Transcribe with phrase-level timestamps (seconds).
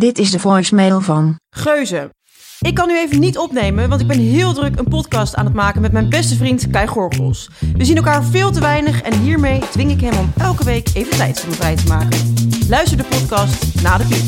[0.00, 1.40] Dit is de voicemail van.
[1.50, 2.14] Geuze.
[2.60, 5.54] Ik kan nu even niet opnemen, want ik ben heel druk een podcast aan het
[5.54, 7.50] maken met mijn beste vriend Kai Gorgels.
[7.76, 11.16] We zien elkaar veel te weinig en hiermee dwing ik hem om elke week even
[11.16, 12.34] tijd voor me vrij te maken.
[12.68, 14.24] Luister de podcast na de piep.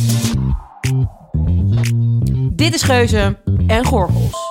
[2.56, 4.50] Dit is Geuze en Gorgels.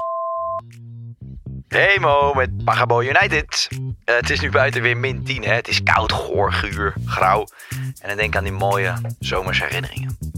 [1.67, 3.67] Hey Mo, met Pagabo United.
[4.03, 5.53] Eh, het is nu buiten weer min 10, hè.
[5.53, 7.47] Het is koud, goor, guur, grauw.
[8.02, 10.31] En dan denk ik aan die mooie zomersherinneringen.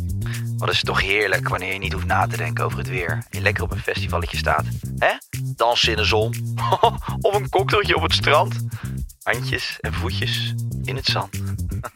[0.58, 3.10] Wat is het toch heerlijk wanneer je niet hoeft na te denken over het weer.
[3.10, 4.66] En je lekker op een festivalletje staat.
[4.98, 5.12] Hè?
[5.56, 6.56] Dansen in de zon.
[7.22, 8.56] of een cocktailtje op het strand.
[9.24, 11.40] Handjes en voetjes in het zand.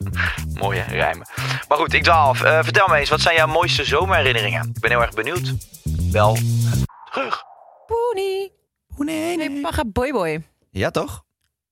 [0.62, 1.28] Mooie rijmen.
[1.68, 2.42] Maar goed, ik dwaal af.
[2.42, 4.72] Eh, vertel me eens, wat zijn jouw mooiste zomerherinneringen?
[4.74, 5.54] Ik ben heel erg benieuwd.
[6.12, 6.38] Wel,
[7.12, 7.44] terug.
[7.86, 8.52] Poenie.
[8.98, 10.44] nee, Hey Paga Boy Boy.
[10.70, 11.24] Ja, toch?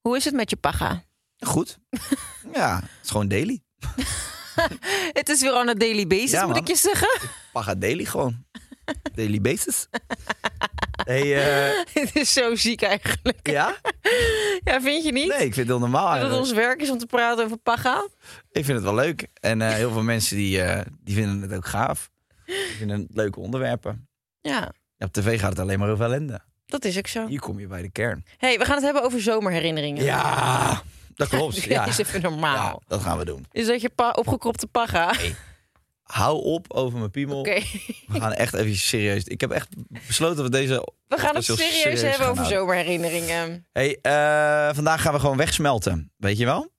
[0.01, 1.03] Hoe is het met je Paga?
[1.39, 1.79] Goed.
[2.53, 3.61] ja, het is gewoon daily.
[5.19, 7.29] Het is weer aan een daily basis, Ja, moet ik je zeggen.
[7.51, 8.43] Paga daily gewoon.
[9.15, 9.87] daily basis.
[11.03, 13.47] hey, eh, Het is zo ziek eigenlijk.
[13.49, 13.75] ja?
[14.63, 15.27] Ja, vind je niet?
[15.27, 16.47] Nee, ik vind het heel normaal Dat het eigenlijk.
[16.47, 18.07] ons werk is om te praten over Paga.
[18.51, 19.27] Ik vind het wel leuk.
[19.39, 22.09] En eh, heel veel mensen die, eh, die vinden het ook gaaf.
[22.45, 24.07] Die vinden het leuke onderwerpen.
[24.41, 26.39] Ja, Ja, op tv gaat het alleen maar over ellende.
[26.65, 27.27] dat is ook zo.
[27.27, 28.25] Hier kom je bij de kern.
[28.37, 30.03] hey, we gaan het hebben over zomerherinneringen.
[30.03, 30.81] Ja,
[31.15, 31.63] dat klopt.
[31.63, 32.55] Ja, eens even normaal.
[32.55, 33.45] ja dat gaan we doen.
[33.51, 35.13] Is dat je pa opgekropte Paga?
[36.03, 37.39] Hou op over mijn piemel.
[37.39, 37.61] Oké.
[38.07, 39.23] We gaan echt even serieus.
[39.23, 39.67] Ik heb echt
[40.07, 40.93] besloten dat we deze.
[41.07, 43.67] We gaan het serieus hebben over zomerherinneringen.
[43.71, 46.11] Hey, eh, vandaag gaan we gewoon wegsmelten.
[46.17, 46.73] Weet je wel?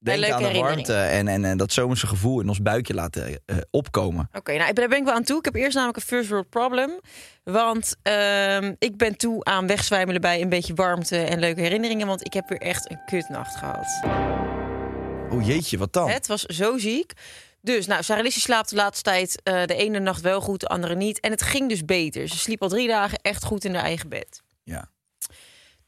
[0.00, 3.56] Denk aan de warmte en, en, en dat zomerse gevoel in ons buikje laten eh,
[3.70, 4.28] opkomen.
[4.32, 5.38] Oké, nou, daar ben ik wel aan toe.
[5.38, 7.00] Ik heb eerst namelijk een first world problem.
[7.44, 12.06] Want ehm, ik ben toe aan wegzwijmelen bij een beetje warmte en leuke herinneringen.
[12.06, 14.00] Want ik heb weer echt een kutnacht gehad.
[15.30, 16.10] Oh jeetje, wat dan?
[16.10, 17.12] Het was zo ziek.
[17.62, 20.94] Dus, nou, Sarah slaapt de laatste tijd eh, de ene nacht wel goed, de andere
[20.94, 21.20] niet.
[21.20, 22.28] En het ging dus beter.
[22.28, 24.42] Ze sliep al drie dagen echt goed in haar eigen bed.
[24.62, 24.88] Ja.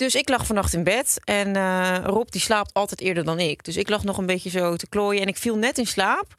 [0.03, 3.65] Dus ik lag vannacht in bed en eh, Rob die slaapt altijd eerder dan ik.
[3.65, 6.35] Dus ik lag nog een beetje zo te klooien en ik viel net in slaap.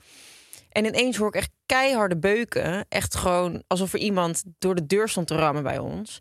[0.69, 2.85] En ineens hoor ik echt keiharde beuken.
[2.90, 6.19] Echt gewoon alsof er iemand door de deur stond te rammen bij ons.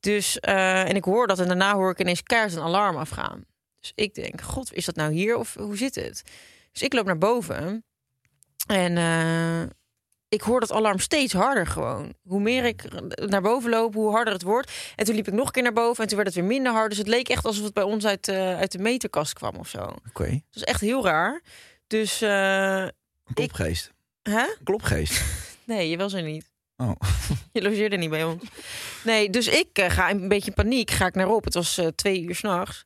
[0.00, 3.44] Dus, eh, en ik hoor dat en daarna hoor ik ineens keihard een alarm afgaan.
[3.80, 6.22] Dus ik denk, god, is dat nou hier of hoe zit het?
[6.72, 7.84] Dus ik loop naar boven
[8.66, 9.62] en eh,
[10.28, 12.14] ik hoor dat alarm steeds harder gewoon.
[12.22, 12.82] Hoe meer ik
[13.16, 14.72] naar boven loop, hoe harder het wordt.
[14.96, 16.72] En toen liep ik nog een keer naar boven en toen werd het weer minder
[16.72, 16.88] hard.
[16.88, 19.68] Dus het leek echt alsof het bij ons uit, eh, uit de meterkast kwam of
[19.68, 19.78] zo.
[20.08, 20.24] Oké.
[20.24, 21.42] Het was echt heel raar.
[21.86, 23.92] Dus, eh, Een klopgeest.
[24.22, 24.40] hè?
[24.40, 25.22] Een klopgeest.
[25.64, 26.50] Nee, je was er niet.
[26.76, 26.90] Oh.
[27.52, 28.42] Je logeerde niet bij ons.
[29.04, 30.90] Nee, dus ik eh, ga een beetje in paniek.
[30.90, 31.44] Ga ik naar op.
[31.44, 32.82] Het was eh, twee uur s'nachts.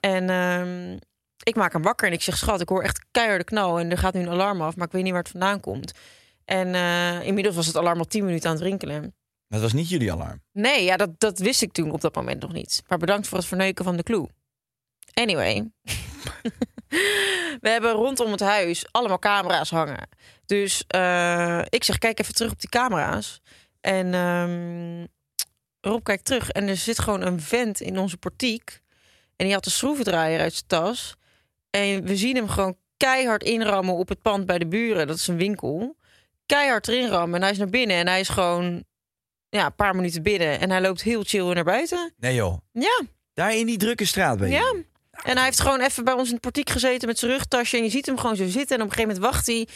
[0.00, 0.96] En ehm,
[1.42, 3.78] ik maak hem wakker en ik zeg: Schat, ik hoor echt keiharde knal.
[3.78, 5.92] En er gaat nu een alarm af, maar ik weet niet waar het vandaan komt.
[6.50, 9.14] En eh, inmiddels was het alarm al tien minuten aan het rinkelen.
[9.48, 10.42] Dat was niet jullie alarm.
[10.52, 12.82] Nee, ja, dat, dat wist ik toen op dat moment nog niet.
[12.88, 14.28] Maar bedankt voor het verneuken van de clue.
[15.14, 15.70] Anyway.
[17.60, 20.08] We hebben rondom het huis allemaal camera's hangen.
[20.46, 23.40] Dus eh, ik zeg, kijk even terug op die camera's.
[23.80, 25.06] En ehm,
[25.80, 28.80] Rob kijkt terug en er zit gewoon een vent in onze portiek.
[29.36, 31.16] En die had een schroevendraaier uit zijn tas.
[31.70, 35.06] En we zien hem gewoon keihard inrammen op het pand bij de buren.
[35.06, 35.98] Dat is een winkel.
[36.50, 37.34] Keihard erin rammen.
[37.34, 38.84] En hij is naar binnen en hij is gewoon
[39.48, 40.60] ja, een paar minuten binnen.
[40.60, 42.12] En hij loopt heel chill weer naar buiten.
[42.16, 42.58] Nee joh.
[42.72, 43.02] Ja,
[43.34, 44.54] Daar in die drukke straat ben je.
[44.54, 44.74] ja.
[45.22, 47.76] En hij heeft gewoon even bij ons in het portiek gezeten met zijn rugtasje.
[47.76, 48.76] En je ziet hem gewoon zo zitten.
[48.76, 49.68] En op een gegeven moment wacht hij.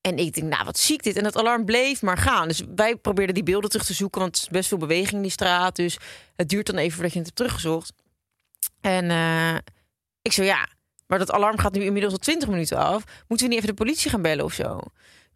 [0.00, 1.16] En ik denk, nou, wat ziek dit.
[1.16, 2.48] En dat alarm bleef maar gaan.
[2.48, 4.20] Dus wij probeerden die beelden terug te zoeken.
[4.20, 5.76] Want het is best veel beweging in die straat.
[5.76, 5.98] Dus
[6.36, 7.92] het duurt dan even voordat je het hebt teruggezocht.
[8.80, 9.54] En eh,
[10.22, 10.68] ik zo, ja,
[11.06, 13.04] Maar dat alarm gaat nu inmiddels al 20 minuten af.
[13.28, 14.80] Moeten we niet even de politie gaan bellen of zo?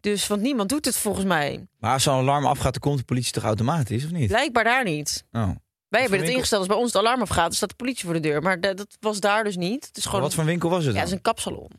[0.05, 1.67] Dus, want niemand doet het volgens mij.
[1.79, 4.27] Maar als zo'n alarm afgaat, dan komt de politie toch automatisch, of niet?
[4.27, 5.23] Blijkbaar daar niet.
[5.31, 5.41] Oh.
[5.41, 6.33] Wij hebben het winkel?
[6.35, 8.41] ingesteld als bij ons het alarm afgaat, dan staat de politie voor de deur.
[8.41, 9.85] Maar da- dat was daar dus niet.
[9.85, 11.01] Het is Maar gewoon wat voor winkel was het ja, dan?
[11.01, 11.69] het is een kapsalon.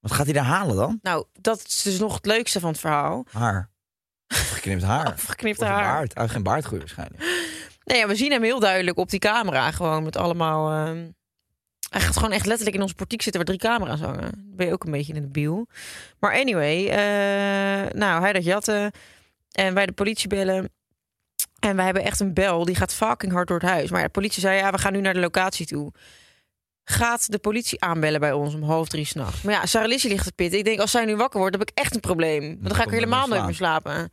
[0.00, 0.98] Wat gaat hij daar halen dan?
[1.02, 3.24] Nou, dat is dus nog het leukste van het verhaal.
[3.30, 3.70] Haar.
[4.26, 5.06] Afgeknipt haar.
[5.38, 5.82] Een haar.
[5.82, 6.12] baard.
[6.14, 7.22] Hij heeft geen baardgroei waarschijnlijk.
[7.84, 9.70] Nee, ja, we zien hem heel duidelijk op die camera.
[9.70, 10.86] Gewoon met allemaal.
[10.86, 11.08] ehm,
[11.90, 14.20] Hij gaat gewoon echt letterlijk in ons portiek zitten waar drie camera's hangen.
[14.20, 15.66] Dan ben je ook een beetje in de biel.
[16.18, 18.92] Maar anyway, eh, nou, hij dat jatten.
[19.52, 20.70] En wij de politie bellen.
[21.58, 22.64] En wij hebben echt een bel.
[22.64, 23.90] Die gaat fucking hard door het huis.
[23.90, 25.92] Maar de politie zei, ja, we gaan nu naar de locatie toe.
[26.84, 29.42] Gaat de politie aanbellen bij ons om half drie s'nachts.
[29.42, 30.58] Maar ja, Sarah Lizzie ligt te pitten.
[30.58, 32.48] Ik denk, als zij nu wakker wordt, heb ik echt een probleem.
[32.48, 34.12] Want dan ga ik helemaal nooit meer slapen.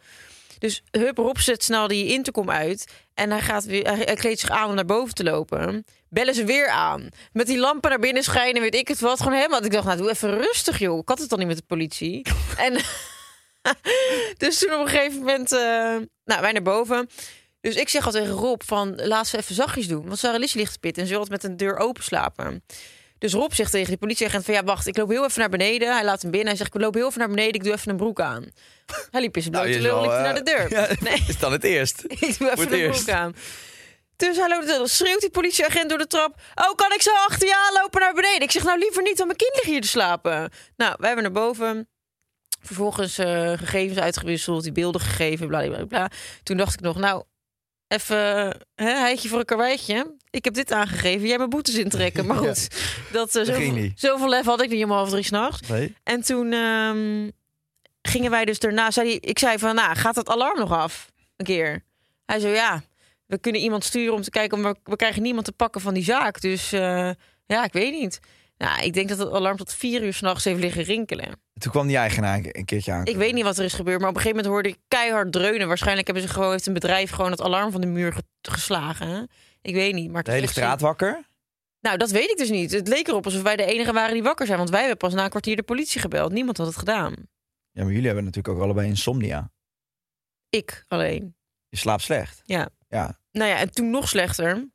[0.59, 2.91] Dus hup, Rob zet snel die intercom uit.
[3.13, 5.85] En hij, gaat weer, hij kleedt zich aan om naar boven te lopen.
[6.09, 7.09] Bellen ze weer aan.
[7.31, 9.21] Met die lampen naar binnen schijnen, weet ik het wat.
[9.21, 9.63] Gewoon helemaal.
[9.63, 10.97] Ik dacht, nou, doe even rustig, joh.
[10.97, 12.25] Ik had het dan niet met de politie.
[12.57, 12.73] en
[14.37, 15.51] dus toen op een gegeven moment...
[15.51, 17.09] eh, nou, wij naar boven.
[17.61, 20.05] Dus ik zeg al tegen Rob van, laat ze even zachtjes doen.
[20.05, 22.63] Want Sarah Lizzie ligt te pitten en ze wil altijd met een deur open slapen.
[23.19, 25.93] Dus Rob zegt tegen die politieagent van, ja, wacht, ik loop heel even naar beneden.
[25.93, 26.49] Hij laat hem binnen.
[26.49, 28.45] Hij zegt, ik loop heel even naar beneden, ik doe even een broek aan.
[29.11, 30.71] Hij liep in zijn blote is lul, liep eh, naar de deur.
[30.75, 31.23] ja, Nee.
[31.27, 32.03] Is dan het eerst?
[32.07, 33.03] Ik doe even de eerst.
[33.03, 33.35] broek aan.
[34.15, 36.35] Dus hij loopt, dan schreeuwt die politieagent door de trap.
[36.55, 38.41] Oh, kan ik zo achter je aanlopen naar beneden?
[38.41, 40.51] Ik zeg nou liever niet, want mijn kind ligt hier te slapen.
[40.75, 41.87] Nou, wij hebben naar boven.
[42.61, 46.11] Vervolgens eh, gegevens uitgewisseld, die beelden gegeven, bla, bla, bla.
[46.43, 47.23] Toen dacht ik nog, nou,
[47.87, 48.17] even
[48.75, 50.15] hè, heitje voor een karweitje.
[50.29, 52.25] Ik heb dit aangegeven, jij mijn boetes intrekken.
[52.27, 52.67] Maar goed,
[53.11, 55.67] dat, ging zoveel, lef had ik niet om half drie s'nachts.
[55.67, 55.95] Nee.
[56.03, 57.29] En toen ehm,
[58.01, 58.91] gingen wij dus daarna.
[58.91, 61.11] Zei hij, ik zei van, nou, gaat dat alarm nog af?
[61.35, 61.83] Een keer.
[62.25, 62.83] Hij zei, ja,
[63.25, 64.61] we kunnen iemand sturen om te kijken.
[64.61, 66.41] Maar we krijgen niemand te pakken van die zaak.
[66.41, 67.11] Dus eh,
[67.45, 68.19] ja, ik weet niet.
[68.57, 71.41] Nou, ik denk dat het alarm tot vier uur s'nachts heeft liggen rinkelen.
[71.53, 73.05] Toen kwam die eigenaar een keertje aan.
[73.05, 75.31] Ik weet niet wat er is gebeurd, maar op een gegeven moment hoorde ik keihard
[75.31, 75.67] dreunen.
[75.67, 79.07] Waarschijnlijk hebben ze gewoon, heeft een bedrijf gewoon het alarm van de muur ge- geslagen.
[79.07, 79.21] hè?
[79.61, 80.11] Ik weet niet.
[80.11, 81.25] Maar De hele straat wakker?
[81.81, 82.71] Nou, dat weet ik dus niet.
[82.71, 84.57] Het leek erop alsof wij de enige waren die wakker zijn.
[84.57, 86.31] Want wij hebben pas na een kwartier de politie gebeld.
[86.31, 87.13] Niemand had het gedaan.
[87.71, 89.51] Ja, maar jullie hebben natuurlijk ook allebei insomnia.
[90.49, 91.35] Ik alleen.
[91.69, 92.41] Je slaapt slecht.
[92.45, 92.69] Ja.
[92.89, 93.19] Ja.
[93.31, 94.67] Nou ja, en toen nog slechter.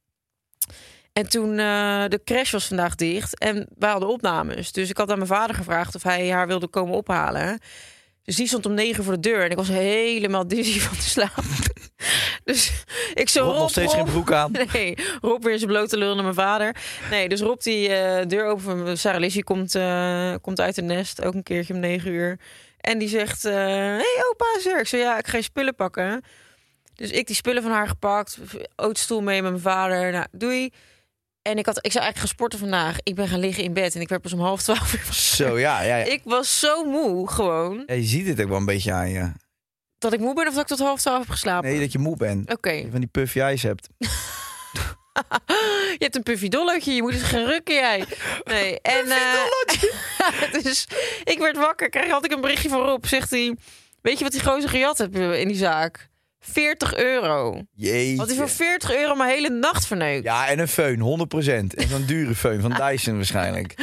[1.12, 4.72] En toen eh, de crash was vandaag dicht en wij hadden opnames.
[4.72, 7.60] Dus ik had aan mijn vader gevraagd of hij haar wilde komen ophalen.
[8.24, 11.02] Dus die stond om negen voor de deur en ik was helemaal dizzy van de
[11.02, 11.44] slaap.
[12.44, 14.02] dus ik zo Rob nog steeds Rob.
[14.02, 14.52] geen broek aan.
[14.72, 16.76] Nee, Rob weer zijn blote lul naar mijn vader.
[17.10, 18.98] Nee, dus Rob die eh, deur open.
[18.98, 22.38] Sarah Lizzie komt, eh, komt uit het nest, ook een keertje om negen uur.
[22.80, 24.78] En die zegt, eh hey opa, zeg.
[24.78, 26.22] Ik zei, ja, ik ga je spullen pakken.
[26.94, 28.38] Dus ik die spullen van haar gepakt,
[28.76, 30.12] autostoel mee met mijn vader.
[30.12, 30.72] Nou, doei.
[31.42, 32.96] En ik, had, ik zou eigenlijk gaan sporten vandaag.
[33.02, 35.14] Ik ben gaan liggen in bed en ik werd pas om half twaalf uur.
[35.14, 35.82] Zo, ja.
[35.82, 36.04] ja, ja.
[36.04, 37.82] Ik was zo moe, gewoon.
[37.86, 39.32] Ja, je ziet het ook wel een beetje aan je.
[39.98, 41.70] Dat ik moe ben of dat ik tot half twaalf heb geslapen.
[41.70, 42.52] Nee, dat je moe bent.
[42.52, 42.88] Oké.
[42.90, 43.88] Van die puffy eyes hebt.
[45.92, 48.04] Je hebt een puffy dollootje, je moet eens gaan rukken jij.
[48.44, 50.86] Nee, en eh, dus
[51.24, 53.04] ik werd wakker, kreeg had ik een berichtje van Rob.
[53.04, 53.56] Zegt hij,
[54.02, 56.08] weet je wat die gozer gejat heeft in die zaak?
[56.44, 57.60] 40 euro.
[57.72, 58.16] Jeetje.
[58.18, 60.24] Had hij voor 40 euro mijn hele nacht verneukt.
[60.24, 61.74] Ja, en een föhn, 100%.
[61.74, 63.74] En zo'n dure föhn van Dyson waarschijnlijk.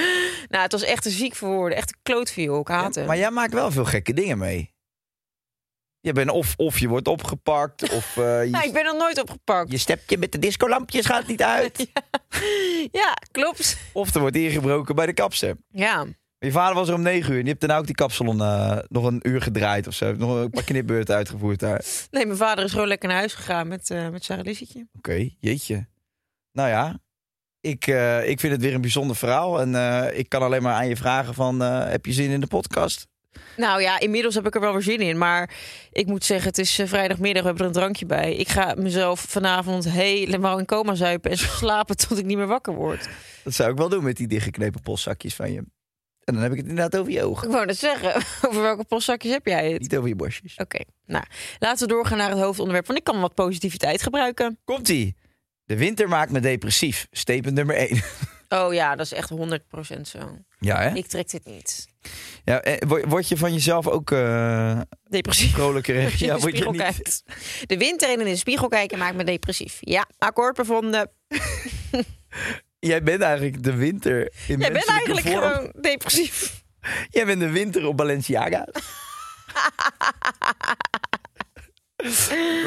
[0.49, 1.77] Nou, het was echt een ziek voor woorden.
[1.77, 2.59] Echt een klootviool.
[2.61, 3.05] Ik haat hem.
[3.05, 4.73] Maar jij maakt wel veel gekke dingen mee.
[6.01, 9.21] Je bent of, of je wordt opgepakt, of eh, je, Ja, ik ben nog nooit
[9.21, 9.71] opgepakt.
[9.71, 11.87] je stepje met de discolampjes gaat niet uit.
[12.91, 13.77] Ja, klopt.
[13.91, 15.55] Of er wordt ingebroken bij de kapster.
[15.69, 16.05] Ja.
[16.39, 18.77] Je vader was er om negen uur en die heeft daarna ook die kapsalon eh,
[18.87, 20.15] nog een uur gedraaid of zo.
[20.15, 21.85] Nog een paar knipbeurten uitgevoerd daar.
[22.11, 24.55] Nee, mijn vader is gewoon lekker naar huis gegaan met, eh met Sarah.
[24.97, 25.87] Oké, jeetje.
[26.51, 26.99] Nou ja,
[27.61, 29.61] ik, eh, ik vind het weer een bijzonder verhaal.
[29.61, 29.75] En
[30.17, 33.07] ik kan alleen maar aan je vragen van, heb je zin in de podcast?
[33.57, 35.17] Nou ja, inmiddels heb ik er wel weer zin in.
[35.17, 35.53] Maar
[35.91, 38.35] ik moet zeggen, het is vrijdagmiddag, we hebben er een drankje bij.
[38.35, 42.73] Ik ga mezelf vanavond helemaal in coma zuipen en slapen tot ik niet meer wakker
[42.73, 43.09] word.
[43.43, 45.63] Dat zou ik wel doen met die dichtgeknepen postzakjes van je.
[46.29, 47.47] En dan heb ik het inderdaad over je ogen.
[47.47, 48.15] Ik wou net zeggen,
[48.49, 49.81] over welke postzakjes heb jij het?
[49.81, 50.55] Niet over je borstjes.
[50.57, 51.23] Oké, nou,
[51.59, 52.85] laten we doorgaan naar het hoofdonderwerp.
[52.87, 54.59] Want ik kan wat positiviteit gebruiken.
[54.65, 55.15] Komt-ie.
[55.65, 57.07] De winter maakt me depressief.
[57.11, 58.01] Statement nummer 1.
[58.51, 59.31] Oh ja, dat is echt
[59.97, 60.37] 100% zo.
[60.59, 60.95] Ja, hè?
[60.95, 61.87] Ik trek dit niet.
[62.43, 65.51] Ja, eh, word- je van jezelf ook eh Depressief.
[65.53, 65.95] vrolijker?
[66.25, 66.81] Ja, de word je niet...
[66.81, 67.23] kijkt.
[67.65, 69.77] De winter en in de spiegel kijken maakt me depressief.
[69.79, 71.11] Ja, akkoord bevonden.
[72.79, 75.41] Jij bent eigenlijk de winter in Jij bent eigenlijk vorm.
[75.41, 76.63] gewoon depressief.
[77.09, 78.67] Jij bent de winter op Balenciaga.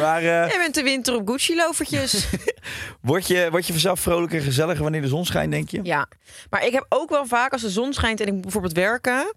[0.01, 2.27] maar eh, Jij bent de winter op Gucci-lovertjes.
[3.01, 5.81] Word je, word je vanzelf vrolijker en gezelliger wanneer de zon schijnt, denk je?
[5.83, 6.09] Ja,
[6.51, 9.35] maar ik heb ook wel vaak als de zon schijnt en ik moet bijvoorbeeld werken,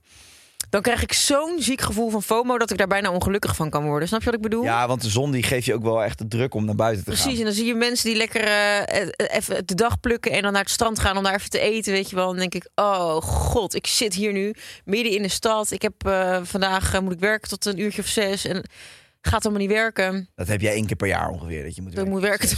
[0.69, 3.85] dan krijg ik zo'n ziek gevoel van FOMO dat ik daar bijna ongelukkig van kan
[3.85, 4.07] worden.
[4.07, 4.63] Snap je wat ik bedoel?
[4.63, 7.03] Ja, want de zon die geeft je ook wel echt de druk om naar buiten
[7.03, 7.37] te Precies, gaan.
[7.37, 10.51] en dan zie je mensen die lekker eh, eh, even de dag plukken en dan
[10.51, 12.27] naar het strand gaan om daar even te eten, weet je wel.
[12.27, 14.53] Dan denk ik, oh god, ik zit hier nu
[14.85, 15.71] midden in de stad.
[15.71, 18.63] Ik heb eh, vandaag eh, moet ik werken tot een uurtje of zes en
[19.21, 20.29] gaat allemaal niet werken.
[20.35, 22.13] Dat heb jij één keer per jaar ongeveer, dat je moet Dat werken.
[22.13, 22.49] moet werken.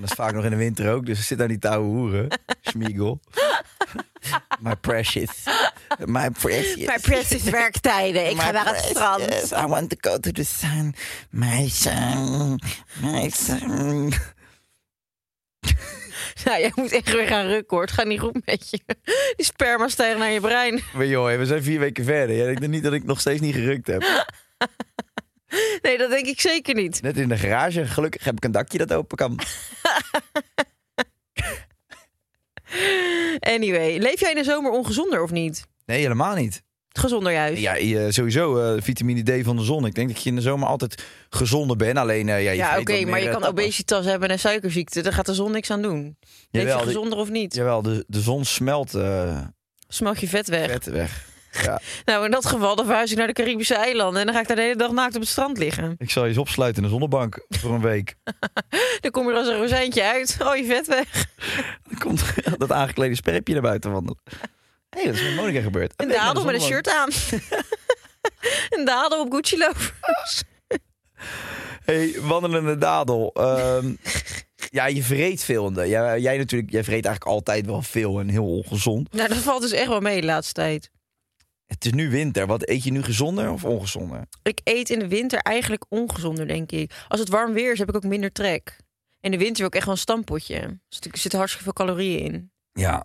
[0.00, 2.28] dat is vaak nog in de winter ook, dus zit daar die touwe hoeren.
[2.60, 3.20] Schmiegel.
[4.60, 5.30] My precious.
[6.06, 6.86] My precious.
[6.86, 8.30] Mijn precious werktijden.
[8.30, 9.52] Ik ga My naar het strand.
[9.52, 10.94] I want to go to the sun.
[11.30, 12.60] My sun.
[13.00, 14.12] My sun.
[16.44, 17.80] Nou, jij moet echt weer gaan rukken hoor.
[17.86, 18.80] Het gaat niet goed met je.
[19.36, 20.82] Die sperma stijgen naar je brein.
[20.94, 22.36] Maar joh, we zijn vier weken verder.
[22.36, 24.02] Jij denkt niet dat ik nog steeds niet gerukt heb.
[25.82, 27.02] Nee, dat denk ik zeker niet.
[27.02, 27.86] Net in de garage.
[27.86, 29.38] Gelukkig heb ik een dakje dat open kan.
[33.54, 35.66] Anyway, leef jij in de zomer ongezonder of niet?
[35.86, 36.62] Nee, helemaal niet.
[36.88, 37.60] Gezonder juist.
[37.60, 39.86] Ja, je- sowieso eh, vitamine D van de zon.
[39.86, 41.98] Ik denk dat je in de zomer altijd gezonder bent.
[41.98, 45.00] Alleen, eh, ja, je Ja, oké, maar je eh, kan obesitas hebben en suikerziekte.
[45.02, 46.16] Daar gaat de zon niks aan doen.
[46.50, 47.54] Leef Jawel, je gezonder of niet?
[47.54, 49.40] Jawel, de, de zon smelt eh
[49.88, 50.70] Smelt je vet weg.
[50.70, 51.28] vet weg.
[51.62, 51.80] Ja.
[52.04, 54.20] Nou, in dat geval dan verhuis ik naar de Caribische eilanden...
[54.20, 55.94] en dan ga ik daar de hele dag naakt op het strand liggen.
[55.98, 58.14] Ik zal je eens opsluiten in de zonnebank voor een week.
[59.00, 60.36] Dan kom je er als een rozijntje uit.
[60.42, 61.26] Oh, je vet weg.
[61.88, 62.22] Dan komt
[62.58, 64.20] dat aangeklede sperpje naar buiten wandelen.
[64.90, 65.92] Hé, hey, dat is met Monica gebeurd.
[65.96, 67.10] Een dadel met een shirt aan.
[68.78, 70.42] een dadel op Gucci loafers.
[71.84, 73.30] hey, wandelende dadel.
[73.34, 73.94] Ehm,
[74.70, 75.72] ja, je vreet veel.
[75.72, 79.12] Jij, jij natuurlijk, jij vreet eigenlijk altijd wel veel en heel ongezond.
[79.12, 80.90] Nou, dat valt dus echt wel mee de laatste tijd.
[81.74, 82.46] Het is nu winter.
[82.46, 84.20] Wat eet je nu gezonder of ongezonder?
[84.42, 86.92] Ik eet in de winter eigenlijk ongezonder, denk ik.
[87.08, 88.76] Als het warm weer is, heb ik ook minder trek.
[89.20, 90.78] In de winter wil ik echt wel een stampotje.
[90.88, 92.50] Dus er zitten hartstikke veel calorieën in.
[92.72, 93.04] Ja.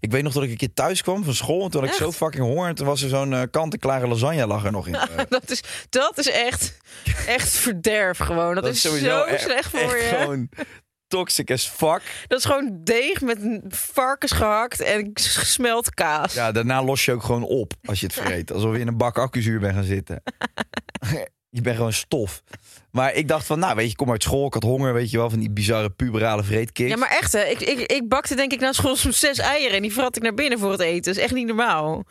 [0.00, 1.96] Ik weet nog dat ik een keer thuis kwam van school en toen had ik
[2.00, 2.04] Echt?
[2.04, 2.68] zo fucking honger.
[2.68, 4.94] En toen was er zo'n eh, kant-en-klare lasagne lag er nog in.
[4.94, 6.78] Eh, Dat is, dat is echt,
[7.26, 8.54] echt verderf gewoon.
[8.54, 10.16] Dat, is, zo echt- slecht voor echt je.
[10.16, 10.48] gewoon
[11.08, 12.02] toxic as fuck.
[12.26, 13.38] Dat is gewoon deeg met
[13.68, 16.34] varkens gehakt en gesmeld kaas.
[16.34, 18.52] Ja, daarna los je ook gewoon op als je het vreet.
[18.52, 20.22] Alsof je in een bak accuzuur bent gaan zitten.
[21.50, 22.42] je bent gewoon stof.
[22.90, 25.10] Maar ik dacht van, nou weet je, ik kom uit school, ik had honger, weet
[25.10, 26.90] je wel, van die bizarre puberale vreedkiks.
[26.90, 27.44] Ja, maar echt hè.
[27.44, 30.22] Ik, ik, ik bakte denk ik na school soms zes eieren en die vrat ik
[30.22, 31.02] naar binnen voor het eten.
[31.02, 32.04] Dat is echt niet normaal.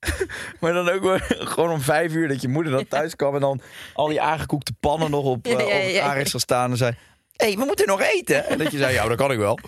[0.60, 1.18] Maar dan ook
[1.54, 3.60] gewoon om vijf uur dat je moeder dan thuis kwam en dan
[3.94, 6.94] al die aangekoekte pannen nog op, Ja, eh, ja, op het aanrecht staan en zei,
[7.40, 8.46] hey, we moeten nog eten.
[8.46, 9.58] En dat je zei, ja, dat kan ik wel.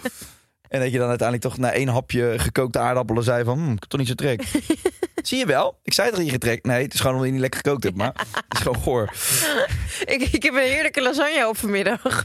[0.69, 3.81] En dat je dan uiteindelijk toch na één hapje gekookte aardappelen zei van, hm, ik
[3.81, 4.43] heb toch niet zo trek.
[5.23, 5.79] Zie je wel?
[5.83, 6.67] Ik zei dat je getrekt.
[6.67, 9.13] Nee, het is gewoon omdat je niet lekker gekookt hebt, maar het is gewoon goor.
[10.05, 12.25] Ik, ik heb een heerlijke lasagne op vanmiddag.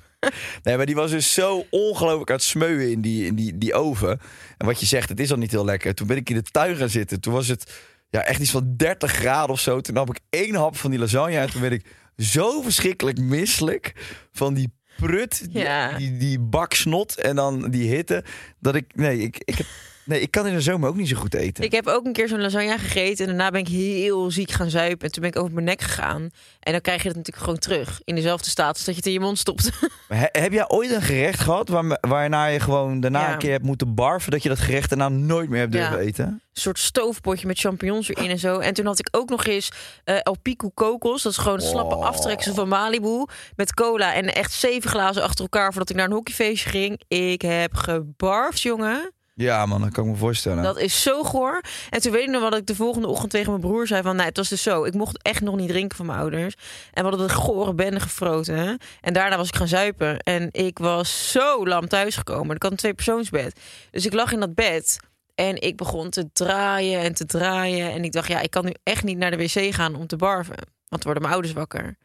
[0.64, 3.74] Nee, maar die was dus zo ongelooflijk aan het smeuwen in die, in die, die
[3.74, 4.20] oven.
[4.58, 5.96] En wat je zegt, het is al niet heel lekker.
[5.96, 7.22] Toen ben ik in de tuin gaan zitten.
[7.22, 7.72] Toen was het
[8.10, 9.82] ja, echt iets van 30 graden of zo.
[9.82, 11.86] Toen nam ik één hap van die lasagne en toen werd ik
[12.18, 13.94] zo verschrikkelijk misselijk
[14.32, 15.98] van die prut, die, Ja.
[15.98, 18.24] die, die bak snot en dan die hitte.
[18.60, 19.68] Dat ik, nee, ik, ik, heb,
[20.08, 21.64] nee, ik kan in de zomer ook niet zo goed eten.
[21.64, 24.70] Ik heb ook een keer zo'n lasagne gegeten en daarna ben ik heel ziek gaan
[24.70, 25.06] zuipen.
[25.06, 26.30] En toen ben ik over mijn nek gegaan.
[26.60, 28.02] En dan krijg je het natuurlijk gewoon terug.
[28.04, 29.70] In dezelfde staat als dat je het in je mond stopt.
[30.08, 33.32] He- heb jij ooit een gerecht gehad waar, waarna je gewoon daarna Ja.
[33.32, 35.80] een keer hebt moeten barven dat je dat gerecht daarna nooit meer hebt Ja.
[35.90, 36.26] durven eten?
[36.26, 38.60] Een soort stoofpotje met champignons erin en zo.
[38.60, 39.72] En toen had ik ook nog eens
[40.04, 41.22] eh El Pico kokos.
[41.24, 42.06] Dat is gewoon een slappe Oh.
[42.06, 43.26] aftreksel van Malibu.
[43.56, 47.02] Met cola en echt zeven glazen achter elkaar voordat ik naar een hockeyfeestje ging.
[47.08, 49.12] Ik heb gebarfd, jongen.
[49.40, 50.64] Ja, man, dat kan ik me voorstellen.
[50.64, 51.62] Dat is zo goor.
[51.90, 54.02] En toen weet ik nog wel dat ik de volgende ochtend tegen mijn broer zei
[54.02, 54.16] van...
[54.16, 54.84] Nee, het was dus zo.
[54.84, 56.56] Ik mocht echt nog niet drinken van mijn ouders.
[56.94, 58.78] En we hadden de gore bende gefroten.
[59.02, 60.20] En daarna was ik gaan zuipen.
[60.20, 62.56] En ik was zo lam thuisgekomen.
[62.56, 63.60] Ik had een tweepersoonsbed.
[63.92, 65.00] Dus ik lag in dat bed...
[65.36, 67.92] En ik begon te draaien en te draaien.
[67.92, 70.16] En ik dacht, ja, ik kan nu echt niet naar de wc gaan om te
[70.16, 70.56] barven.
[70.56, 71.98] Want dan worden mijn ouders wakker.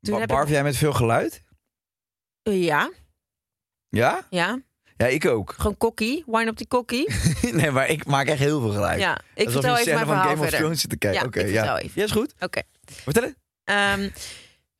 [0.00, 0.50] Toen Ba- heb Barf ik...
[0.50, 1.42] jij met veel geluid?
[2.42, 2.90] Eh, Ja,
[3.88, 4.26] Ja?
[4.30, 4.58] ja.
[4.98, 5.54] Ja, ik ook.
[5.56, 6.24] Gewoon kokkie.
[6.26, 7.12] Wine op die kokkie.
[7.52, 9.00] nee, maar ik maak echt heel veel geluid.
[9.00, 10.50] Ja, ik Alsof vertel even mijn van Game of.
[10.50, 11.20] Thrones te kijken.
[11.20, 11.78] Ja, Oké, ja.
[11.78, 11.92] even.
[11.94, 12.34] Ja, is goed.
[12.40, 12.62] Oké.
[12.84, 13.36] Vertel het.
[13.64, 14.08] Ehm,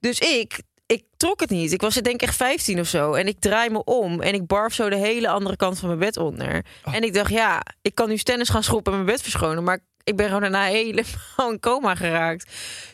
[0.00, 1.72] dus ik, ik trok het niet.
[1.72, 3.12] Ik was denk ik echt 15 of zo.
[3.12, 6.00] En ik draai me om en ik barf zo de hele andere kant van mijn
[6.00, 6.64] bed onder.
[6.84, 6.94] Oh.
[6.94, 9.64] En ik dacht, ja, ik kan nu stennis gaan schroepen en mijn bed verschonen.
[9.64, 12.44] Maar ik ben gewoon daarna helemaal in coma geraakt.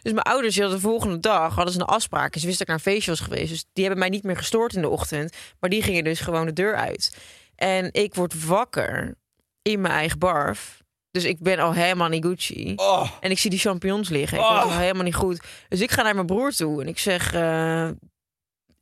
[0.03, 2.35] Dus mijn ouders hadden de volgende dag hadden ze een afspraak.
[2.35, 3.51] En ze wisten dat ik naar een feestje was geweest.
[3.51, 5.37] Dus die hebben mij niet meer gestoord in de ochtend.
[5.61, 7.17] Maar die gingen dus gewoon de deur uit.
[7.57, 9.15] En ik word wakker
[9.63, 10.83] in mijn eigen barf.
[11.11, 12.73] Dus ik ben al helemaal niet Gucci.
[12.77, 14.39] Oh, En ik zie die champignons liggen.
[14.39, 14.63] Ik Oh.
[14.63, 15.41] al helemaal niet goed.
[15.69, 17.33] Dus ik ga naar mijn broer toe en ik zeg...
[17.33, 17.89] eh,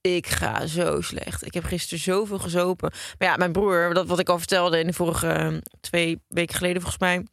[0.00, 1.46] Ik ga zo slecht.
[1.46, 2.92] Ik heb gisteren zoveel gezopen.
[3.18, 6.54] Maar ja, mijn broer, dat wat ik al vertelde in de vorige eh, twee weken
[6.56, 7.26] geleden volgens mij,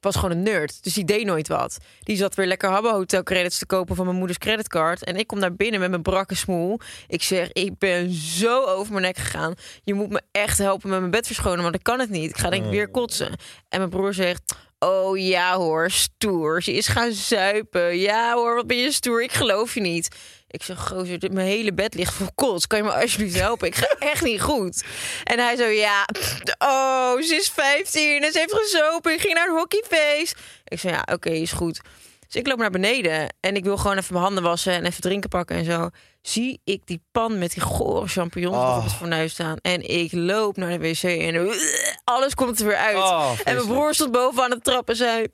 [0.00, 0.82] was gewoon een nerd.
[0.82, 1.78] Dus die deed nooit wat.
[2.00, 5.04] Die zat weer lekker Habbo Hotel credits te kopen van mijn moeders creditcard.
[5.04, 6.80] En ik kom daar binnen met mijn brakke smoel.
[7.06, 9.54] Ik zeg, ik ben zo over mijn nek gegaan.
[9.82, 12.30] Je moet me echt helpen met mijn bed verschonen, want ik kan het niet.
[12.30, 13.36] Ik ga denk ik weer kotsen.
[13.68, 16.62] En mijn broer zegt, oh ja hoor, stoer.
[16.62, 17.98] Ze is gaan zuipen.
[17.98, 19.22] Ja hoor, wat ben je stoer.
[19.22, 20.16] Ik geloof je niet.
[20.52, 22.66] Ik zeg, gozer, dit- mijn hele bed ligt vol kots.
[22.66, 23.66] Kan je me alsjeblieft helpen?
[23.66, 24.84] Ik ga echt niet goed.
[25.24, 26.04] En hij zo, ja,
[26.58, 29.12] oh, ze is 15 en ze heeft gezopen.
[29.12, 30.34] Ik ging naar het hockeyfeest.
[30.64, 31.80] Ik zei, ja, oké, is goed.
[32.26, 35.00] Dus ik loop naar beneden en ik wil gewoon even mijn handen wassen en even
[35.00, 35.88] drinken pakken en zo.
[36.22, 39.56] Zie ik die pan met die gore champignons op het fornuis staan.
[39.62, 41.54] En ik loop naar de wc en
[42.04, 42.96] alles komt er weer uit.
[42.96, 45.26] Oh, en mijn broer stond boven aan de trap en zei...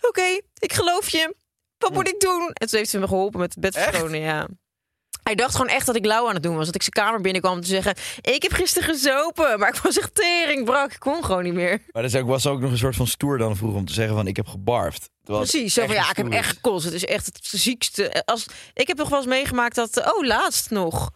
[0.00, 1.34] Oké, ik geloof je.
[1.78, 2.50] Wat moet ik doen?
[2.52, 4.48] En toen heeft ze me geholpen met het bed verschonen, ja.
[5.22, 6.66] Hij dacht gewoon echt dat ik lauw aan het doen was.
[6.66, 7.94] Dat ik zijn kamer binnenkwam om te zeggen...
[8.20, 10.92] Ik heb gisteren gezopen, maar ik was echt tering brak.
[10.92, 11.82] Ik kon gewoon niet meer.
[11.92, 13.92] Maar dat is ook, was ook nog een soort van stoer dan vroeger om te
[13.92, 15.10] zeggen van ik heb gebarfd.
[15.22, 16.84] Terwijl Precies, zo van ja, ik heb echt gekost.
[16.84, 18.24] Het is echt het ziekste.
[18.24, 20.14] Als, ik heb nog wel eens meegemaakt dat...
[20.14, 21.10] Oh, laatst nog.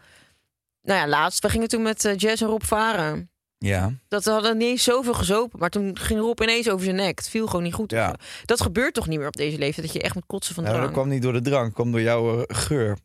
[0.83, 1.43] Nou ja, laatst.
[1.43, 3.31] We gingen toen met eh, Jess en Rob varen.
[3.59, 5.59] Ja, Dat we hadden niet eens zoveel gezopen.
[5.59, 7.19] Maar toen ging Rob ineens over zijn nek.
[7.19, 7.91] Het viel gewoon niet goed.
[7.91, 8.15] Ja.
[8.45, 9.87] Dat gebeurt toch niet meer op deze leeftijd?
[9.87, 10.95] Dat je echt moet kotsen van ja maar drank.
[10.95, 12.99] dat kwam niet door de drank, kwam door jouw eh, geur.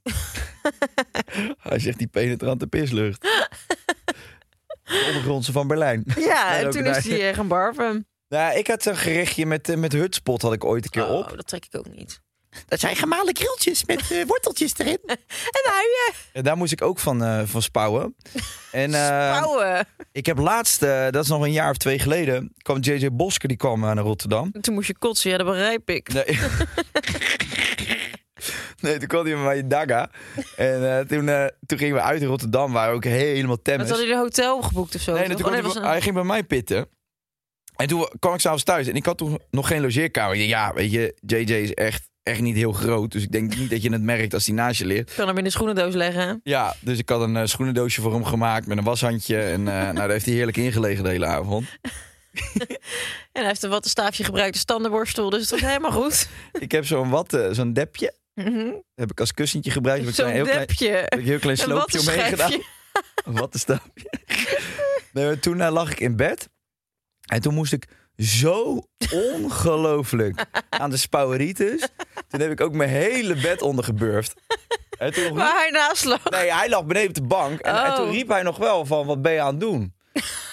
[1.69, 3.22] Hij zegt die penetrante pislucht.
[4.83, 6.03] De ondergrondse van Berlijn.
[6.17, 8.07] Ja, en toen is hij eh, gaan barven.
[8.27, 11.25] Nou, ik had een gerechtje met, eh, met hutspot had ik ooit een keer op.
[11.25, 12.22] Oh, dat trek ik ook niet.
[12.67, 15.00] Dat zijn gemalen krieltjes met eh, worteltjes erin.
[15.63, 16.13] En uien.
[16.33, 18.15] En daar moest ik ook van, eh, van spouwen.
[18.72, 19.88] En eh, Spouwen.
[20.12, 23.48] ik heb laatst, eh, dat is nog een jaar of twee geleden, kwam JJ Bosker,
[23.48, 24.51] die kwam eh, naar Rotterdam.
[24.62, 26.13] Toen moest je kotsen, ja, dat begrijp ik.
[26.13, 26.25] Nee.
[28.81, 30.10] nee, toen kwam hij met mij in Daga.
[30.55, 33.63] En eh, toen, eh, toen gingen we uit in Rotterdam, waar we ook helemaal Want
[33.63, 33.88] temmes.
[33.88, 35.13] hadden jullie een hotel geboekt of zo?
[35.13, 36.88] Nee, toen Oh, nee, hij, was een- hij ging bij mij pitten.
[37.75, 40.33] En toen kwam ik s'avonds thuis en ik had toen nog geen logeerkamer.
[40.36, 43.12] Ik dacht, ja, weet je, JJ is echt, echt niet heel groot.
[43.12, 45.13] Dus ik denk niet dat je het merkt als hij naast je ligt.
[45.13, 46.39] kan hem in de schoenendoos leggen.
[46.43, 49.38] Ja, dus ik had een eh, schoenendoosje voor hem gemaakt met een washandje.
[49.41, 51.65] En eh, nou, daar heeft hij heerlijk ingelegen de hele avond.
[53.32, 55.30] En hij heeft een wattenstaafje gebruikt, een standaardborstel.
[55.30, 56.28] Dus het was helemaal goed.
[56.60, 58.13] Ik heb zo'n wat, eh, zo'n depje.
[58.34, 58.71] Mhm.
[58.95, 60.02] Heb ik als kussentje gebruikt.
[60.02, 60.88] Heb ik Zo'n een heel klein, depje.
[60.89, 62.52] heb ik een heel klein sloopje omheen gedaan.
[63.26, 64.12] een stapje.
[65.12, 66.50] Nee, toen lag ik in bed.
[67.26, 71.88] En toen moest ik zo ongelooflijk aan de spouweritis.
[72.28, 74.34] Toen heb ik ook mijn hele bed ondergeburfd.
[74.97, 76.30] En toen Waar hij naast lag.
[76.30, 77.60] Nee, hij lag beneden op de bank.
[77.60, 78.12] En, en toen Oh.
[78.12, 79.93] riep hij nog wel van, wat ben je aan het doen?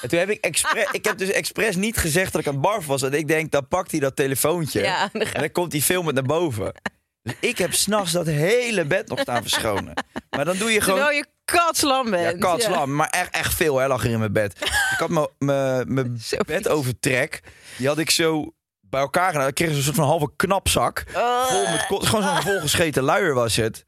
[0.02, 2.62] En toen heb ik expres, ik heb dus expres niet gezegd dat ik aan het
[2.62, 3.02] barf was.
[3.02, 4.80] En ik denk, dan pakt hij dat telefoontje.
[4.82, 6.72] Ja, dan en dan komt hij filmend naar boven.
[7.22, 10.04] Dus ik heb s'nachts dat hele bed nog staan verschonen.
[10.30, 10.98] Maar dan doe je gewoon...
[10.98, 12.40] Terwijl je katslam Ja, bent.
[12.40, 12.94] katslam.
[12.94, 14.52] Maar echt, echt veel hè, lag er in mijn bed.
[14.92, 16.34] Ik had mijn- vies.
[16.46, 17.40] bedovertrek.
[17.76, 19.46] Die had ik zo bij elkaar gedaan.
[19.48, 21.04] Ik kreeg een soort van halve knapzak.
[21.48, 23.84] Vol met Gewoon zo'n volgescheten luier was het.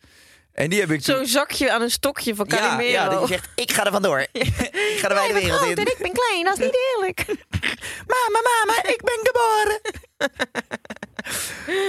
[0.52, 1.04] En die heb ik.
[1.04, 2.90] Zo'n zakje aan een stokje van ja, Calimero.
[2.92, 4.20] ja, dat je zegt, ik ga er vandoor.
[4.32, 5.76] ik ga de wijde wereld in.
[5.76, 7.26] en ik ben klein, dat is niet eerlijk.
[8.12, 9.80] Mama, mama, ik ben geboren.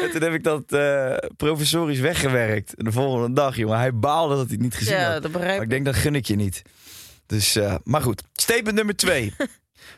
[0.04, 2.74] En toen heb ik dat eh, professorisch weggewerkt.
[2.76, 5.22] En de volgende dag, jongen, hij baalde dat hij het niet gezien Ja, had.
[5.22, 5.64] dat begrijp Maar ik.
[5.64, 6.62] ik denk, dat gun ik je niet.
[7.26, 8.24] Dus, eh, maar goed.
[8.34, 9.34] Statement nummer twee.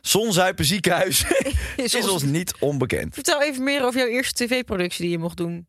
[0.01, 1.23] Zonzuipen ziekenhuis
[1.75, 3.13] is ons niet onbekend.
[3.13, 5.67] Vertel even meer over jouw eerste tv-productie die je mocht doen.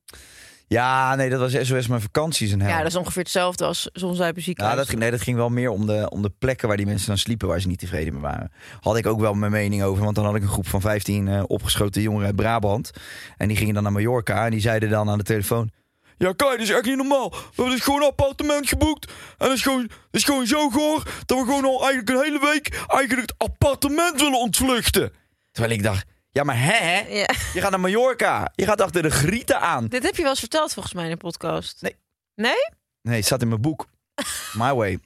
[0.69, 2.71] Ja, nee, dat was SOS Mijn Vakanties en hel.
[2.71, 4.77] Ja, dat is ongeveer hetzelfde als Zonzuipen Ja, ziekenhuis.
[4.77, 7.07] dat ging, nee, dat ging wel meer om de, om de plekken waar die mensen
[7.09, 8.53] dan sliepen waar ze niet tevreden mee waren.
[8.81, 11.29] Had ik ook wel mijn mening over, want dan had ik een groep van 15
[11.29, 12.91] eh, opgeschoten jongeren uit Brabant.
[13.37, 15.71] En die gingen dan naar Mallorca en die zeiden dan aan de telefoon...
[16.19, 17.31] Ja, kijk, dat is echt niet normaal.
[17.31, 19.07] We hebben dus gewoon een appartement geboekt.
[19.39, 22.25] En dat is gewoon, dat is gewoon zo goor dat we gewoon al eigenlijk een
[22.25, 25.13] hele week eigenlijk het appartement willen ontvluchten.
[25.53, 26.99] Terwijl ik dacht, ja maar hè?
[27.09, 27.29] Ja.
[27.55, 28.53] Je gaat naar Mallorca.
[28.55, 29.87] Je gaat achter de grieten aan.
[29.87, 31.83] Dit heb je wel eens verteld volgens mij in een podcast.
[31.83, 31.97] Nee.
[32.35, 32.71] Nee?
[33.03, 33.87] Nee, het staat in mijn boek.
[34.53, 34.99] My way.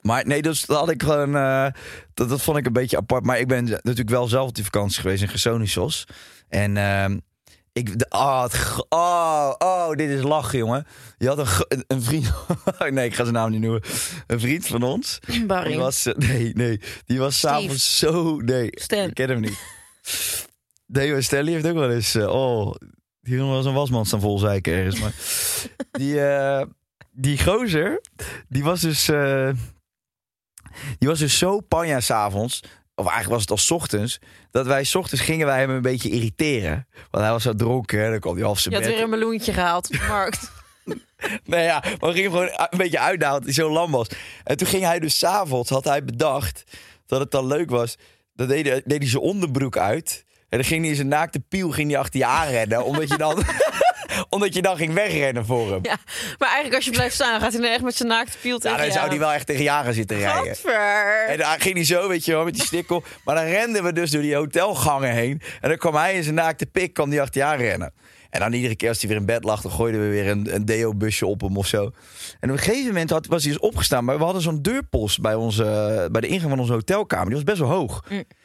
[0.00, 1.36] Maar nee, dus dat had ik gewoon.
[1.36, 1.66] eh,
[2.14, 3.24] dat, dat vond ik een beetje apart.
[3.24, 6.04] Maar ik ben natuurlijk wel zelf op die vakantie geweest in Gersonisos.
[6.48, 7.18] En ehm,
[7.72, 7.98] ik.
[7.98, 8.54] de- Oh, het
[8.88, 10.86] oh, oh, dit is lachen, jongen.
[11.18, 11.38] Je had
[11.68, 12.32] een, een, vriend.
[12.90, 13.82] nee, ik ga zijn naam niet noemen.
[14.26, 15.18] Een vriend van ons.
[15.46, 15.68] Barry.
[15.68, 16.06] Die was.
[16.06, 16.80] eh, Nee, nee.
[17.06, 18.36] Die was s'avonds zo.
[18.36, 18.98] Nee, Stan.
[19.08, 19.58] ik ken hem niet.
[20.86, 22.14] Maar Stanley heeft ook wel eens.
[22.14, 22.74] eh, oh,
[23.20, 25.00] hier was een wasmand staan vol zeiken ergens.
[25.00, 25.12] Maar
[26.00, 26.66] die, eh,
[27.12, 28.00] die gozer,
[28.48, 29.08] die was dus.
[29.08, 29.50] eh,
[30.98, 32.60] die was dus zo panja s'avonds.
[32.94, 34.18] Of eigenlijk was het al 's ochtends.
[34.50, 36.86] Dat wij 's ochtends gingen wij hem een beetje irriteren.
[37.10, 38.00] Want hij was zo dronken.
[38.04, 38.98] hè, Dan kwam hij half zijn Je had bed.
[38.98, 40.50] weer een meloentje gehaald op de markt.
[41.44, 44.08] Nee, ja, maar we gingen hem gewoon een beetje uitdagen dat hij zo lam was.
[44.44, 46.64] En toen ging hij dus s'avonds, had hij bedacht
[47.06, 47.96] dat het dan leuk was.
[48.38, 50.24] Dan deed hij, deed hij zijn onderbroek uit.
[50.48, 52.84] En dan ging hij in zijn naakte piel ging hij achter je aanrennen.
[52.84, 53.42] omdat, je dan,
[54.34, 55.78] omdat je dan ging wegrennen voor hem.
[55.82, 55.98] Ja, Ja,
[56.38, 58.76] maar eigenlijk als je blijft staan, gaat hij dan echt met zijn naakte piel tegen
[58.76, 60.44] dan je zou hij wel echt tegen gaan zitten rijden.
[60.46, 61.26] Gadver.
[61.28, 63.02] En dan ging hij zo, weet je wel, met die stikkel.
[63.24, 65.42] Maar dan renden we dus door die hotelgangen heen.
[65.60, 67.92] En dan kwam hij in zijn naakte pik, kwam die achter je aan rennen.
[68.30, 70.54] En dan iedere keer als hij weer in bed lag, dan gooiden we weer een,
[70.54, 71.82] een deo-busje op hem of zo.
[72.40, 74.04] En op een gegeven moment had, was hij dus opgestaan.
[74.04, 77.26] Maar we hadden zo'n deurpost bij, onze, bij de ingang van onze hotelkamer.
[77.26, 78.04] Die was best wel hoog.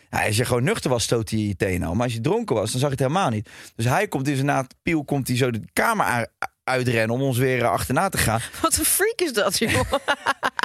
[0.10, 1.93] Ja, als je gewoon nuchter was, stoot hij je tenen al.
[1.93, 3.50] Maar als je dronken was, dan zag je het helemaal niet.
[3.76, 6.28] Dus hij komt in zijn naakte piel, komt hij zo de kamer
[6.63, 8.39] uitrennen om ons weer eh, achterna te gaan.
[8.62, 9.82] Wat een freak is dat, joh.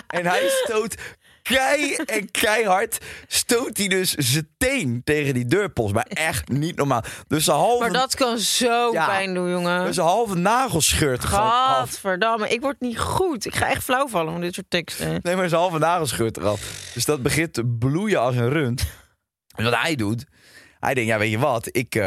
[0.09, 0.95] En hij stoot
[1.49, 5.95] kei en keihard stoot hij dus zijn teen tegen die deurpost.
[5.95, 7.03] Maar echt niet normaal.
[7.27, 9.07] Dus zijn halve, Maar dat kan zo Ja.
[9.07, 9.85] pijn doen, jongen.
[9.85, 11.79] dus zijn halve nagel scheurt er gewoon af.
[11.79, 13.47] Gadverdamme, ik word niet goed.
[13.47, 15.19] Ik ga echt flauw vallen van dit soort teksten.
[15.23, 16.91] Nee, maar zijn halve nagel scheurt eraf.
[16.95, 18.87] Dus dat begint te bloeien als een rund.
[19.57, 20.25] En wat hij doet,
[20.79, 22.03] hij denkt, ja weet je wat, ik, eh,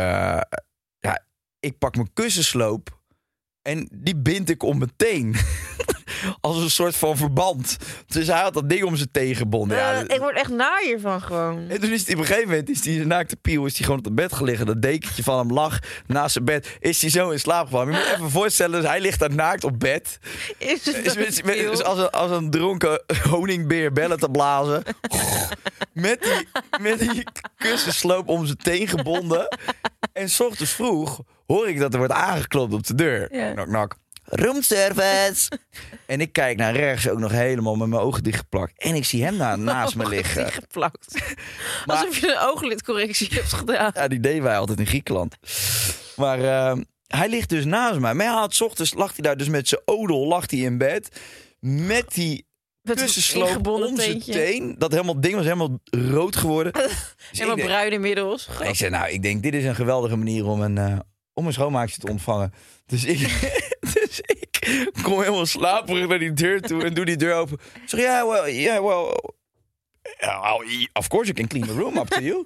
[0.99, 1.19] ja,
[1.59, 2.99] ik pak mijn kussensloop
[3.61, 5.35] en die bind ik om mijn teen.
[6.41, 7.77] Als een soort van verband.
[8.07, 9.77] Dus hij had dat ding om zijn teen gebonden.
[9.77, 11.69] Ja, Eh, ik word echt naar hiervan gewoon.
[11.69, 13.99] En toen is hij op een gegeven moment, is zijn naakte piel, is hij gewoon
[13.99, 14.65] op het bed gelegen.
[14.65, 16.77] Dat dekentje van hem lag naast zijn bed.
[16.79, 17.87] Is hij zo in slaap gevallen.
[17.87, 20.19] Je moet je even voorstellen, dus hij ligt daar naakt op bed.
[20.57, 21.71] Is het Is, is- piel?
[21.71, 24.83] is als, een, als een dronken honingbeer bellen te blazen.
[25.93, 26.47] met, die,
[26.81, 27.23] met die
[27.57, 29.57] kussensloop om zijn teen gebonden.
[30.13, 33.35] En s ochtends vroeg hoor ik dat er wordt aangeklopt op de deur.
[33.35, 33.51] Ja.
[33.51, 33.95] Knock, knock.
[34.33, 35.51] Roomservice.
[36.05, 38.73] en ik kijk naar rechts ook nog helemaal met mijn ogen dichtgeplakt.
[38.81, 40.51] En ik zie hem daar naast me liggen.
[40.51, 41.21] geplakt.
[41.85, 43.91] Alsof je een ooglidcorrectie hebt gedaan.
[43.93, 45.35] Ja, die deden wij altijd in Griekenland.
[46.15, 48.13] Maar eh, hij ligt dus naast mij.
[48.13, 50.77] Maar hij had 's ochtends lag hij daar dus met zijn odel lag hij in
[50.77, 51.19] bed.
[51.59, 52.45] Met die
[52.83, 54.75] kussensloop om zijn teen.
[54.77, 55.79] Dat helemaal ding was helemaal
[56.11, 56.71] rood geworden.
[57.31, 58.47] Dus Helemaal denk- bruin inmiddels.
[58.63, 60.99] ik zei, nou, ik denk, dit is een geweldige manier om een, eh,
[61.33, 62.53] om een schoonmaakje te ontvangen.
[62.85, 63.19] Dus ik,
[63.93, 67.57] dus ik kom helemaal slaperig naar die deur toe en doe die deur open.
[67.73, 69.05] Ik zeg, ja, well, yeah, well...
[69.09, 72.43] well, Of course you can clean the room up to you.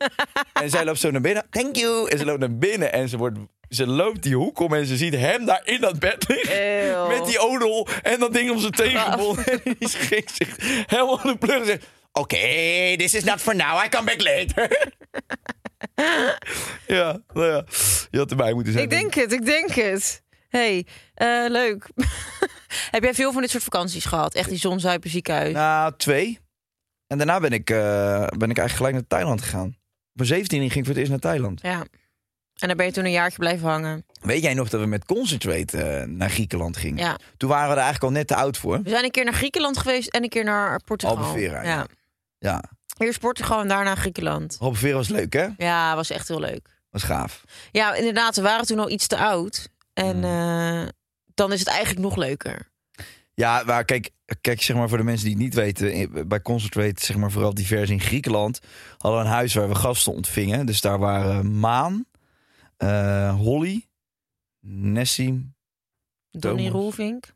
[0.53, 1.45] en zij loopt zo naar binnen.
[1.49, 2.09] Thank you.
[2.09, 3.37] En ze loopt naar binnen en ze, wordt,
[3.69, 6.55] ze loopt die hoek om en ze ziet hem daar in dat bed liggen.
[6.61, 7.07] Eeuw.
[7.07, 9.45] Met die odel en dat ding om zijn teen gebonden.
[9.45, 11.85] En die schrikt zich helemaal de plug en zegt...
[12.11, 12.37] Oké,
[12.97, 13.85] this is not for now.
[13.85, 14.91] I come back later.
[16.97, 17.63] ja, nou ja.
[18.11, 18.83] Je had erbij moeten zijn.
[18.83, 20.23] Ik denk het, ik denk het.
[20.49, 21.89] Hey, eh, leuk.
[22.91, 24.33] Heb jij veel van dit soort vakanties gehad?
[24.33, 25.53] Echt die zonzuipen ziekenhuis?
[25.53, 26.39] Nou, twee.
[27.07, 29.67] En daarna ben ik, eh, ben ik eigenlijk gelijk naar Thailand gegaan.
[29.67, 29.75] Op
[30.21, 31.61] mijn 17 ging ik voor het eerst naar Thailand.
[31.61, 31.85] Ja.
[32.55, 34.05] En dan ben je toen een jaartje blijven hangen.
[34.21, 37.03] Weet jij nog dat we met Concentrate eh, naar Griekenland gingen?
[37.03, 37.17] Ja.
[37.37, 38.81] Toen waren we er eigenlijk al net te oud voor.
[38.81, 41.17] We zijn een keer naar Griekenland geweest en een keer naar Portugal.
[41.17, 41.69] Albufeira, ja.
[41.69, 41.87] Ja.
[42.39, 42.63] Ja.
[42.97, 44.57] Eerst Portugal en daarna Griekenland.
[44.59, 45.47] Albufeira was leuk, hè?
[45.57, 46.69] Ja, was echt heel leuk.
[46.89, 47.43] Was gaaf.
[47.71, 49.69] Ja, inderdaad, we waren toen al iets te oud.
[49.95, 50.23] En Mm.
[50.23, 50.87] eh,
[51.33, 52.71] dan is het eigenlijk nog leuker.
[53.33, 56.41] Ja, maar kijk, kijk, zeg maar voor de mensen die het niet weten, in- bij
[56.41, 58.59] Concentrate, zeg maar vooral divers in Griekenland,
[58.97, 60.65] hadden we een huis waar we gasten ontvingen.
[60.65, 62.05] Dus daar waren Maan,
[62.77, 63.87] eh, Holly,
[64.67, 65.55] Nessim,
[66.29, 66.81] Donnie Thomas.
[66.81, 67.33] Roelvink.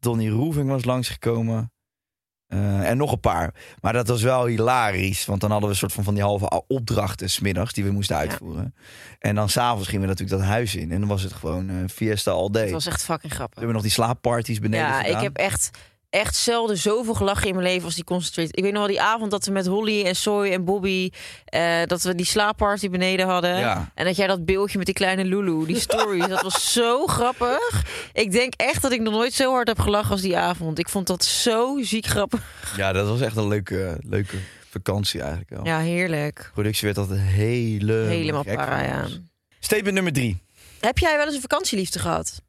[0.00, 1.72] Donnie Roeving was langsgekomen.
[2.48, 3.54] Eh, en nog een paar.
[3.80, 5.24] Maar dat was wel hilarisch.
[5.24, 8.16] Want dan hadden we een soort van, van die halve opdrachten smiddags die we moesten
[8.16, 8.74] uitvoeren.
[9.18, 10.90] En dan s'avonds gingen we natuurlijk dat huis in.
[10.92, 12.62] En dan was het gewoon eh, fiesta all day.
[12.62, 13.56] Het was echt fucking We grappig.
[13.56, 15.16] hebben nog die slaapparties beneden Ja, gedaan.
[15.16, 15.70] ik heb echt,
[16.16, 18.48] echt zelden zoveel gelachen in mijn leven als die Concentrate.
[18.52, 21.10] Ik weet nog wel die avond dat we met Holly en Soy en Bobby...
[21.44, 23.58] eh, dat we die slaapparty beneden hadden.
[23.58, 23.90] Ja.
[23.94, 27.84] En dat jij dat beeldje met die kleine Lulu, die stories, dat was zo grappig.
[28.12, 30.78] Ik denk echt dat ik nog nooit zo hard heb gelachen als die avond.
[30.78, 32.40] Ik vond dat zo ziek grappig.
[32.76, 34.36] Ja, dat was echt een leuke, leuke
[34.70, 35.64] vakantie eigenlijk wel.
[35.64, 36.36] Ja, heerlijk.
[36.36, 39.06] De productie werd altijd helemaal, Helemaal para, ja.
[39.60, 40.38] Statement nummer drie.
[40.80, 42.42] Heb jij wel eens een vakantieliefde gehad?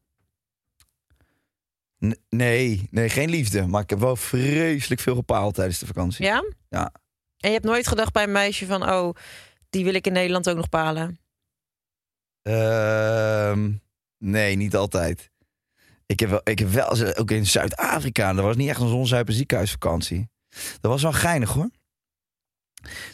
[2.05, 3.67] N- nee, nee, geen liefde.
[3.67, 6.25] Maar ik heb wel vreselijk veel gepaald tijdens de vakantie.
[6.25, 6.43] Ja?
[6.69, 6.91] Ja.
[7.37, 8.89] En je hebt nooit gedacht bij een meisje van...
[8.89, 9.15] oh,
[9.69, 11.19] die wil ik in Nederland ook nog palen?
[12.41, 13.71] Ehm,
[14.17, 15.31] nee, niet altijd.
[16.05, 18.87] Ik heb wel, ik heb wel eens, ook in Zuid-Afrika, dat was niet echt een
[18.89, 20.29] zonzuipen ziekenhuisvakantie.
[20.81, 21.69] Dat was wel geinig hoor.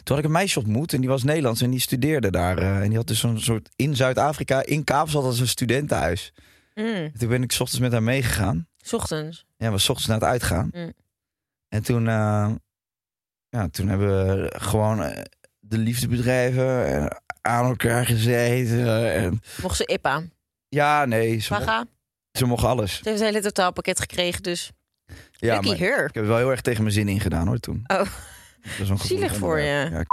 [0.02, 2.58] Toen had ik een meisje ontmoet en die was Nederlands en die studeerde daar.
[2.58, 6.32] eh, en die had dus zo'n soort in Zuid-Afrika, in Kaapstad, als een studentenhuis.
[6.74, 8.68] Mm, Toen ben ik 's ochtends met haar meegegaan.
[8.86, 9.46] S ochtends.
[9.56, 10.70] Ja, we ochtends naar het uitgaan.
[10.72, 10.92] Mm.
[11.68, 12.50] En toen, eh,
[13.48, 15.22] ja, toen hebben we gewoon eh,
[15.60, 19.12] de liefde bedrijven en aan elkaar gezeten.
[19.12, 20.22] En, Mocht ze Ippa?
[20.68, 21.38] ja, nee.
[21.38, 21.84] Ze mocht- Vaga?
[22.32, 22.96] Ze mocht alles.
[22.96, 24.70] Ze heeft een hele totaalpakket gekregen, dus
[25.32, 26.04] Ja, maar her.
[26.06, 27.84] ik heb er wel heel erg tegen mijn zin ingedaan hoor toen.
[27.86, 28.06] Oh,
[28.94, 29.88] Zielig voor je.
[29.90, 30.04] Ja,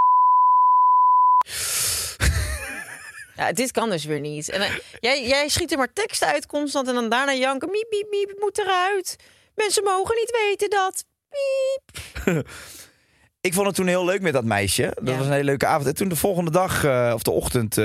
[3.36, 4.50] ja, dit kan dus weer niet.
[4.50, 7.70] En eh, jij, jij schiet er maar teksten uit constant en dan daarna janken.
[7.72, 9.16] Miep, miep, miep, het moet eruit.
[9.56, 11.04] Mensen mogen niet weten dat.
[11.30, 12.46] Miep.
[13.48, 14.92] ik vond het toen heel leuk met dat meisje.
[14.96, 15.18] Dat Ja.
[15.18, 15.88] was een hele leuke avond.
[15.88, 17.78] En toen de volgende dag, eh, of de ochtend,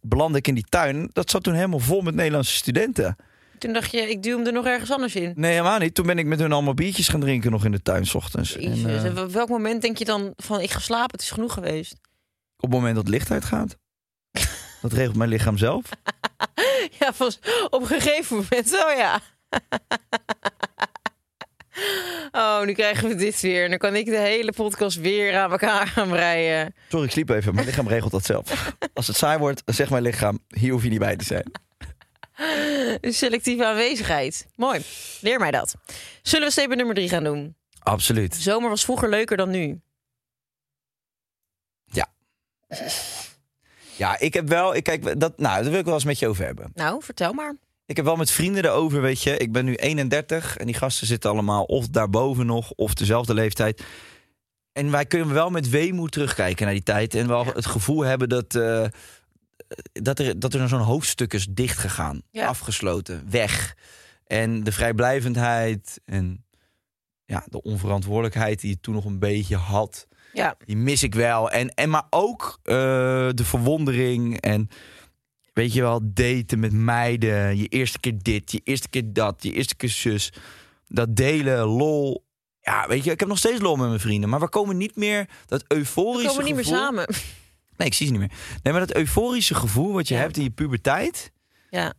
[0.00, 1.10] belandde ik in die tuin.
[1.12, 3.16] Dat zat toen helemaal vol met Nederlandse studenten.
[3.58, 5.32] Toen dacht je, ik duw hem er nog ergens anders in.
[5.36, 5.94] Nee, helemaal niet.
[5.94, 8.56] Toen ben ik met hun allemaal biertjes gaan drinken nog in de tuin 's ochtends.
[8.56, 11.92] En op welk moment denk je dan van, ik ga slapen, het is genoeg geweest?
[12.56, 13.76] op het moment dat het licht uitgaat.
[14.84, 15.84] Dat regelt mijn lichaam zelf.
[16.98, 17.32] Ja, van,
[17.70, 19.20] op een gegeven moment, oh ja.
[22.32, 23.64] Oh, nu krijgen we dit weer.
[23.64, 26.74] En dan kan ik de hele podcast weer aan elkaar gaan breien.
[26.88, 27.54] Sorry, ik sliep even.
[27.54, 28.74] Mijn lichaam regelt dat zelf.
[28.94, 30.38] Als het saai wordt, zegt mijn lichaam...
[30.48, 31.50] hier hoef je niet bij te zijn.
[33.14, 34.46] Selectieve aanwezigheid.
[34.56, 34.82] Mooi.
[35.20, 35.74] Leer mij dat.
[36.22, 37.56] Zullen we statement nummer drie gaan doen?
[37.78, 38.34] Absoluut.
[38.34, 39.80] Zomer was vroeger leuker dan nu.
[41.84, 42.08] Ja,
[44.18, 44.74] ik heb wel...
[44.74, 46.70] Ik kijk, dat, nou, daar wil ik wel eens met je over hebben.
[46.74, 47.56] Nou, vertel maar.
[47.86, 49.36] Ik heb wel met vrienden erover, weet je.
[49.36, 52.70] Ik ben nu 31 en die gasten zitten allemaal of daarboven nog...
[52.70, 53.82] of dezelfde leeftijd.
[54.72, 57.14] En wij kunnen wel met weemoed terugkijken naar die tijd...
[57.14, 58.54] en wel het gevoel hebben dat...
[58.54, 58.84] eh,
[59.92, 62.46] dat er, dat er zo'n hoofdstuk is dichtgegaan, Ja.
[62.46, 63.76] afgesloten, weg.
[64.26, 66.44] En de vrijblijvendheid en
[67.24, 70.06] ja, de onverantwoordelijkheid die je toen nog een beetje had...
[70.34, 71.50] Ja, Die mis ik wel.
[71.50, 72.74] En, en maar ook eh,
[73.34, 74.68] de verwondering en
[75.52, 77.56] weet je wel, daten met meiden.
[77.56, 80.32] Je eerste keer dit, je eerste keer dat, je eerste keer zus.
[80.88, 82.24] Dat delen, lol.
[82.60, 84.28] Ja, weet je, ik heb nog steeds lol met mijn vrienden.
[84.28, 87.06] Maar we komen niet meer dat we euforische komen niet meer samen.
[87.76, 88.32] Nee, ik zie ze niet meer.
[88.62, 90.20] Nee, maar dat euforische gevoel wat je Ja.
[90.20, 91.32] hebt in je puberteit...
[91.70, 91.94] Ja.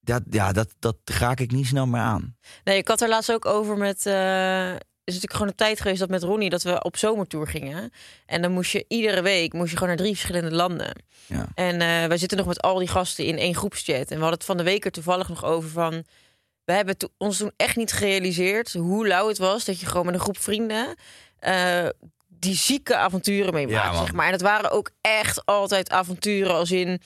[0.00, 2.36] Dat, ja, dat, dat raak ik niet snel meer aan.
[2.64, 4.06] Nee, ik had er laatst ook over met...
[4.06, 4.74] eh,
[5.06, 7.92] is natuurlijk gewoon een tijd geweest dat met Ronnie dat we op zomertour gingen.
[8.26, 10.92] En dan moest je iedere week moest je gewoon naar drie verschillende landen.
[11.26, 11.46] Ja.
[11.54, 13.96] En eh, wij zitten nog met al die gasten in één groepschat.
[13.96, 16.04] En we hadden het van de week er toevallig nog over van...
[16.64, 19.64] We hebben to- ons toen echt niet gerealiseerd hoe lauw het was...
[19.64, 20.94] dat je gewoon met een groep vrienden...
[21.38, 21.86] eh,
[22.28, 24.26] die zieke avonturen mee Ja, zeg maar.
[24.26, 27.00] En het waren ook echt altijd avonturen als in...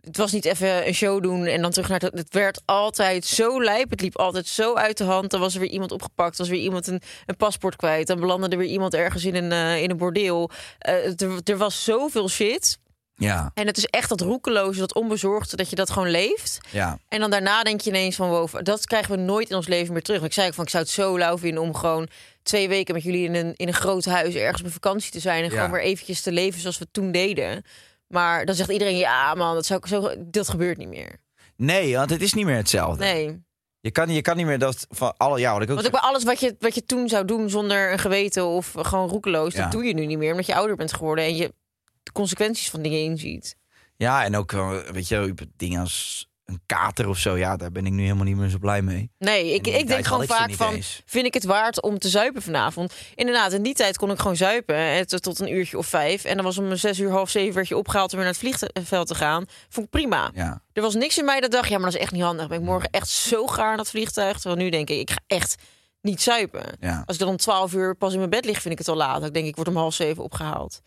[0.00, 2.12] Het was niet even een show doen en dan terug naar het...
[2.18, 3.90] Het werd altijd zo lijp.
[3.90, 5.30] Het liep altijd zo uit de hand.
[5.30, 6.38] Dan was er weer iemand opgepakt.
[6.38, 8.06] was weer iemand een, een paspoort kwijt.
[8.06, 10.50] Dan belandde er weer iemand ergens in een, eh, in een bordeel.
[10.78, 12.78] Eh, er, er was zoveel shit.
[13.14, 16.58] Ja, En het is echt dat roekeloze, dat onbezorgde, dat je dat gewoon leeft.
[16.70, 16.98] ja.
[17.08, 19.92] En dan daarna denk je ineens van, wow, dat krijgen we nooit in ons leven
[19.92, 20.22] meer terug.
[20.22, 22.08] Ik zei ook van, ik zou het zo lauw vinden om gewoon
[22.42, 25.44] twee weken met jullie in een, in een groot huis ergens op vakantie te zijn.
[25.44, 25.56] En Ja.
[25.56, 27.64] gewoon weer eventjes te leven zoals we toen deden.
[28.10, 31.20] Maar dan zegt iedereen, ja man, dat, zou zo, dat gebeurt niet meer.
[31.56, 33.04] Nee, want het is niet meer hetzelfde.
[33.04, 33.42] Nee.
[33.80, 35.38] Je, kan, je kan niet meer dat van alle...
[35.38, 37.50] Ja, wat ik ook Want ook bij alles wat je, wat je toen zou doen
[37.50, 39.62] zonder een geweten of gewoon roekeloos, Ja.
[39.62, 40.30] dat doe je nu niet meer.
[40.30, 41.54] Omdat je ouder bent geworden en je
[42.02, 43.56] de consequenties van dingen inziet.
[43.96, 47.36] Ja, en ook, wel, weet je, dingen als een kater of zo.
[47.36, 49.10] Ja, daar ben ik nu helemaal niet meer zo blij mee.
[49.18, 51.02] Nee, ik, ik denk gewoon vaak van, eens.
[51.06, 52.92] vind ik het waard om te zuipen vanavond?
[53.14, 56.24] Inderdaad, in die tijd kon ik gewoon zuipen tot een uurtje of vijf.
[56.24, 58.60] En dan was om zes uur, half zeven werd je opgehaald om weer naar het
[58.62, 59.44] vliegveld te gaan.
[59.68, 60.30] Vond ik prima.
[60.34, 60.62] Ja.
[60.72, 62.48] Er was niks in mij dat dacht, ja, maar dat is echt niet handig.
[62.48, 64.38] Ben ik morgen echt zo gaar in dat vliegtuig.
[64.38, 65.62] Terwijl nu denk ik, ik ga echt
[66.00, 66.64] niet zuipen.
[66.80, 67.02] Ja.
[67.06, 68.96] Als ik dan om twaalf uur pas in mijn bed lig, vind ik het al
[68.96, 69.24] laat.
[69.24, 70.80] Ik denk, ik word om half zeven opgehaald.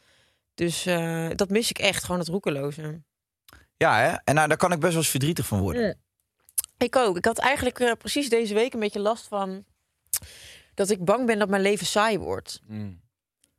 [0.55, 3.01] Dus eh, dat mis ik echt, gewoon het roekeloze.
[3.77, 4.15] Ja, hè?
[4.23, 5.97] En nou, daar kan ik best wel eens verdrietig van worden.
[6.77, 7.17] Ik ook.
[7.17, 9.63] Ik had eigenlijk eh, precies deze week een beetje last van
[10.73, 12.61] dat ik bang ben dat mijn leven saai wordt.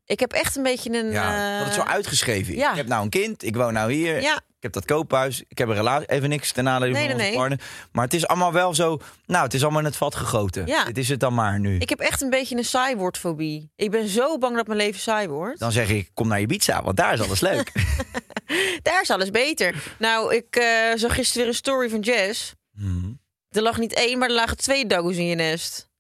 [0.05, 1.07] Ik heb echt een beetje een.
[1.07, 1.13] Mm.
[1.13, 2.61] Ja, eh, dat het zo uitgeschreven is.
[2.61, 2.71] ja.
[2.71, 4.21] Ik heb nou een kind, ik woon nou hier.
[4.21, 6.09] Ja, Ik heb dat koophuis, ik heb een relatie.
[6.09, 7.61] Even niks ten nadele Nee, van nee, onze partner.
[7.93, 9.01] Maar het is allemaal wel zo...
[9.27, 10.67] Nou, het is allemaal in het vat gegoten.
[10.67, 10.85] Ja.
[10.85, 11.79] Dit is het dan maar nu.
[11.79, 13.71] ik heb echt een beetje een saai wordfobie.
[13.77, 15.59] Ik ben zo bang dat mijn leven saai wordt.
[15.59, 17.73] Dan zeg ik, kom naar Ibiza, want daar is alles leuk.
[18.83, 19.95] Daar is alles beter.
[19.99, 22.55] Nou, ik eh, zag gisteren weer een story van Jess.
[22.73, 23.13] Mhm.
[23.51, 25.91] Er lag niet één, maar er lagen twee doggo's in je nest.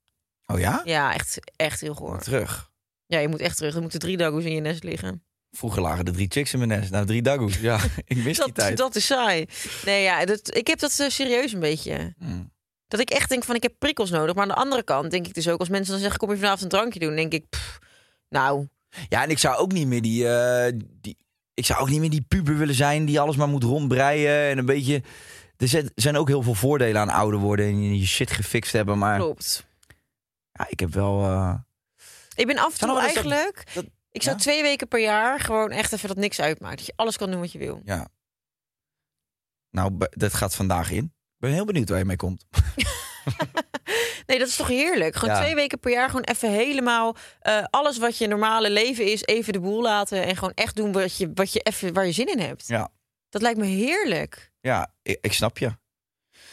[0.46, 0.82] Oh ja?
[0.84, 2.20] Ja, echt, echt heel goor.
[2.20, 2.70] Terug.
[3.06, 3.74] Ja, je moet echt terug.
[3.74, 5.24] Er moeten drie doggo's in je nest liggen.
[5.50, 6.90] Vroeger lagen er drie chicks in mijn nest.
[6.90, 7.58] Nou, drie dagoes.
[7.60, 8.76] Ja, ik mis die Dat, tijd.
[8.76, 9.46] dat is saai.
[9.84, 12.14] Nee, ja, dat, ik heb dat eh, serieus een beetje.
[12.18, 12.52] Mm.
[12.88, 14.34] Dat ik echt denk van ik heb prikkels nodig.
[14.34, 16.36] Maar aan de andere kant denk ik dus ook als mensen dan zeggen kom je
[16.36, 17.78] vanavond een drankje doen, denk ik pff,
[18.28, 18.68] nou
[19.08, 21.16] Ja, en ik zou ook niet meer die, eh, die...
[21.54, 24.50] Ik zou ook niet meer die puber willen zijn die alles maar moet rondbreien.
[24.50, 25.02] En een beetje...
[25.56, 28.98] Er zijn- zijn ook heel veel voordelen aan ouder worden en je shit gefixt hebben.
[28.98, 29.66] Maar klopt.
[30.52, 31.22] ja, ik heb wel...
[31.22, 31.54] eh,
[32.34, 33.66] Ik ben af en toe dat- eigenlijk.
[33.74, 34.42] dat- ik zou ja?
[34.42, 36.76] twee weken per jaar gewoon echt even dat niks uitmaakt.
[36.76, 37.80] Dat je alles kan doen wat je wil.
[37.84, 38.08] Ja.
[39.70, 41.04] Nou, dat gaat vandaag in.
[41.04, 42.44] Ik ben heel benieuwd waar je mee komt.
[44.26, 45.14] Nee, dat is toch heerlijk?
[45.16, 45.40] Gewoon Ja.
[45.40, 49.52] twee weken per jaar gewoon even helemaal eh, alles wat je normale leven is, even
[49.52, 52.26] de boel laten en gewoon echt doen wat je, wat je even, waar je zin
[52.26, 52.66] in hebt.
[52.68, 52.88] Ja,
[53.28, 54.52] Dat lijkt me heerlijk.
[54.60, 55.66] ja ik, ik snap je.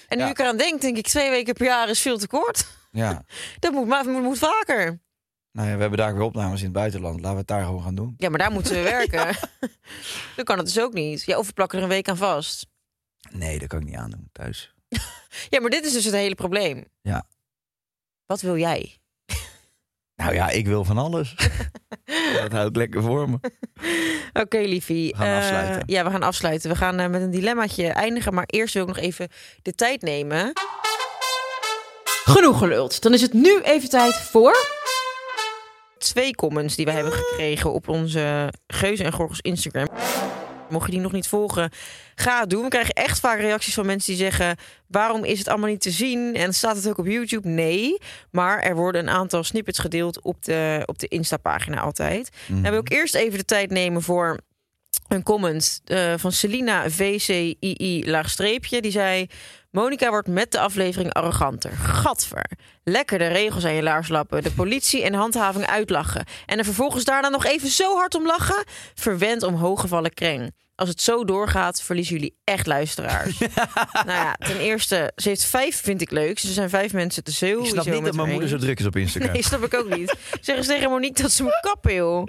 [0.08, 0.30] En nu Ja.
[0.30, 2.68] ik eraan denk, denk ik twee weken per jaar is veel te kort.
[2.92, 3.24] Ja.
[3.60, 5.00] Dat moet, maar moet, moet vaker.
[5.52, 7.16] Nou ja, we hebben daar weer opnames in het buitenland.
[7.16, 8.14] Laten we het daar gewoon gaan doen.
[8.18, 9.36] Ja, maar daar moeten we werken.
[10.36, 11.24] Dan kan het dus ook niet.
[11.24, 12.66] Ja, of we plakken er een week aan vast.
[13.30, 14.74] Nee, dat kan ik niet aandoen thuis.
[15.50, 16.86] Ja, maar dit is dus het hele probleem.
[17.02, 17.26] Ja.
[18.32, 18.96] Wat wil jij?
[20.16, 21.36] Nou ja, ik wil van alles.
[22.42, 23.38] dat houdt lekker voor me.
[24.34, 25.10] Oké, liefie.
[25.12, 25.84] We gaan Eh, afsluiten.
[25.86, 26.70] Ja, we gaan afsluiten.
[26.70, 28.34] We gaan eh, met een dilemmaatje eindigen.
[28.34, 29.28] Maar eerst wil ik nog even
[29.62, 30.52] de tijd nemen.
[32.24, 33.02] Genoeg geluld.
[33.02, 34.56] Dan is het nu even tijd voor...
[35.98, 39.88] Twee comments die we hebben gekregen op onze Geuze en Gorgels Instagram.
[40.72, 41.72] Mocht je die nog niet volgen,
[42.16, 42.64] ga het doen.
[42.64, 44.56] We krijgen echt vaak reacties van mensen die zeggen...
[44.88, 46.36] waarom is het allemaal niet te zien?
[46.36, 47.48] En staat het ook op YouTube?
[47.48, 47.98] Nee.
[48.32, 52.30] Maar er worden een aantal snippets gedeeld op de, op de Insta-pagina altijd.
[52.48, 54.40] Dan wil ik eerst even de tijd nemen voor
[55.08, 58.82] een comment eh, van Selina VCII laagstreepje.
[58.82, 59.28] Die zei...
[59.72, 61.72] Monica wordt met de aflevering arroganter.
[61.72, 62.46] Gadver.
[62.84, 64.44] Lekker de regels aan je laars lappen.
[64.44, 66.26] De politie en handhaving uitlachen.
[66.46, 68.64] En er vervolgens daarna nog even zo hard om lachen.
[68.94, 70.52] Verwend om hooggevallen kreng.
[70.76, 73.40] Als het zo doorgaat, verliezen jullie echt luisteraars.
[74.08, 76.40] nou ja, ten eerste, ze heeft vijf, vind ik leuk.
[76.40, 77.60] Ze zijn vijf mensen te zeeuw.
[77.60, 79.32] Ik snap niet dat mijn moeder zo druk is op Instagram.
[79.32, 80.16] Nee, snap ik ook niet.
[80.42, 82.28] Zeg eens tegen Monique dat ze moet kappen, joh.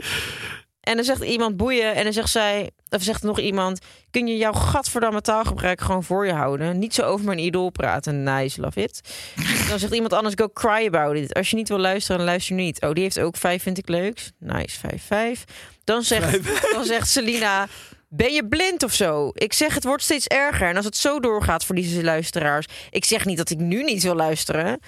[0.83, 4.37] En dan zegt iemand boeien en dan zegt zij, of zegt nog iemand, kun je
[4.37, 6.79] jouw gadverdamme taalgebruik gewoon voor je houden?
[6.79, 8.23] Niet zo over mijn idool praten.
[8.23, 9.01] Nice, love it.
[9.69, 11.35] Dan zegt iemand anders, go cry about it.
[11.35, 12.81] Als je niet wil luisteren, luister niet.
[12.81, 14.31] Oh, die heeft ook vijf, vind ik leuk.
[14.39, 15.45] Nice, vijf, vijf.
[15.85, 17.69] Dan zegt, dan zegt Selina,
[18.09, 19.31] ben je blind of zo?
[19.35, 20.69] Ik zeg, het wordt steeds erger.
[20.69, 22.67] En als het zo doorgaat, verliezen ze luisteraars.
[22.91, 24.81] Ik zeg niet dat ik nu niet wil luisteren.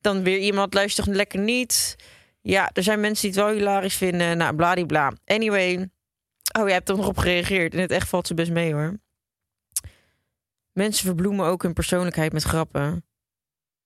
[0.00, 1.96] Dan weer iemand luistert lekker niet.
[2.42, 4.36] Ja, er zijn mensen die het wel hilarisch vinden.
[4.36, 5.12] Nou, bladibla.
[5.24, 5.90] Anyway.
[6.58, 7.74] Oh, jij hebt er nog op gereageerd.
[7.74, 9.00] In het echt valt ze best mee, hoor.
[10.72, 13.04] Mensen verbloemen ook hun persoonlijkheid met grappen.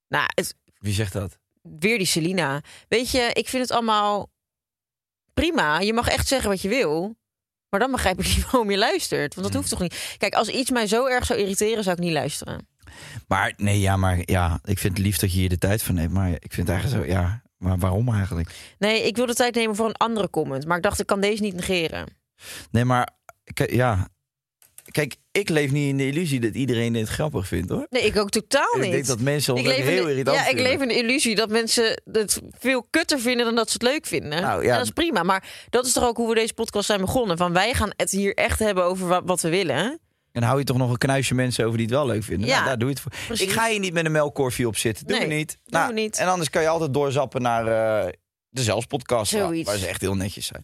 [0.07, 1.39] Nou, het, Wie zegt dat?
[1.79, 2.61] weer die Selina.
[2.87, 4.31] Weet je, ik vind het allemaal
[5.33, 5.79] prima.
[5.79, 7.15] Je mag echt zeggen wat je wil.
[7.69, 9.35] Maar dan begrijp ik niet waarom je luistert.
[9.35, 10.15] Want dat hoeft toch niet.
[10.17, 12.67] Kijk, als iets mij zo erg zou irriteren, zou ik niet luisteren.
[13.27, 15.93] Maar nee, ja, maar ja, ik vind het lief dat je hier de tijd voor
[15.93, 16.13] neemt.
[16.13, 18.49] Maar ik vind het eigenlijk zo, ja, maar waarom eigenlijk?
[18.79, 20.65] Nee, ik wil de tijd nemen voor een andere comment.
[20.65, 22.07] Maar ik dacht, ik kan deze niet negeren.
[22.71, 23.09] Nee, maar
[23.53, 24.07] ja,
[24.91, 27.87] kijk, ik leef niet in de illusie dat iedereen dit grappig vindt, hoor.
[27.89, 28.85] Nee, ik ook totaal niet.
[28.85, 31.49] Ik denk dat mensen ons in heel irritant Ja, ik leef in de illusie dat
[31.49, 34.41] mensen het veel kutter vinden dan dat ze het leuk vinden.
[34.41, 34.71] Nou, ja.
[34.71, 35.23] En dat is prima.
[35.23, 37.37] Maar dat is toch ook hoe we deze podcast zijn begonnen.
[37.37, 39.99] Van wij gaan het hier echt hebben over wat, wat we willen.
[40.31, 42.47] En hou je toch nog een knuisje mensen over die het wel leuk vinden.
[42.47, 43.11] Ja, nou, daar doe je het voor.
[43.27, 43.47] precies.
[43.47, 45.07] Ik ga hier niet met een melkkorfje op zitten.
[45.07, 45.57] Doe Nee, niet.
[45.63, 46.17] doen Nou, niet.
[46.17, 48.11] En anders kan je altijd doorzappen naar eh,
[48.49, 49.31] de Zelfs-podcast.
[49.31, 50.63] Waar ze echt heel netjes zijn.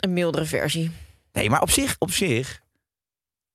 [0.00, 0.90] Een mildere versie.
[1.32, 2.62] Nee, maar op zich, op zich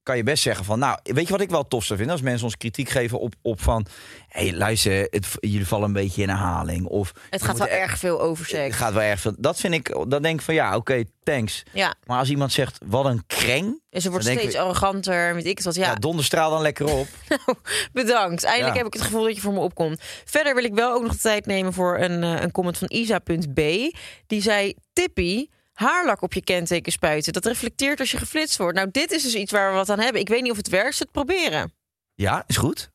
[0.10, 0.80] kan je best zeggen van...
[0.80, 2.15] Nou, weet je wat ik wel tof zou vinden?
[2.17, 3.86] Als mensen ons kritiek geven op, op van...
[4.28, 6.86] Hé, hey, luister, het, jullie vallen een beetje in herhaling.
[6.86, 8.76] Of Het gaat wel echt- erg veel over Het seks.
[8.76, 9.34] gaat wel erg veel.
[9.38, 11.63] Dat vind ik, dan denk ik van ja, oké, thanks.
[11.74, 13.82] Ja, Maar als iemand zegt, wat een kreng.
[13.89, 15.34] en ze wordt steeds ik- arroganter.
[15.36, 15.76] Weet ik het wat.
[15.76, 17.08] Ja, Ja, donderstraal dan lekker op.
[17.93, 18.43] bedankt.
[18.43, 18.78] Eindelijk Ja.
[18.84, 20.02] heb ik het gevoel dat je voor me opkomt.
[20.26, 22.88] Verder wil ik wel ook nog de tijd nemen voor een, eh, een comment van
[22.91, 23.56] Isa.b.
[24.28, 27.34] Die zei, Tippie, haarlak op je kenteken spuiten.
[27.34, 28.76] Dat reflecteert als je geflitst wordt.
[28.76, 30.22] Nou, dit is dus iets waar we wat aan hebben.
[30.22, 31.74] Ik weet niet of het werkt, ze het proberen.
[32.13, 32.92] Ja, is goed.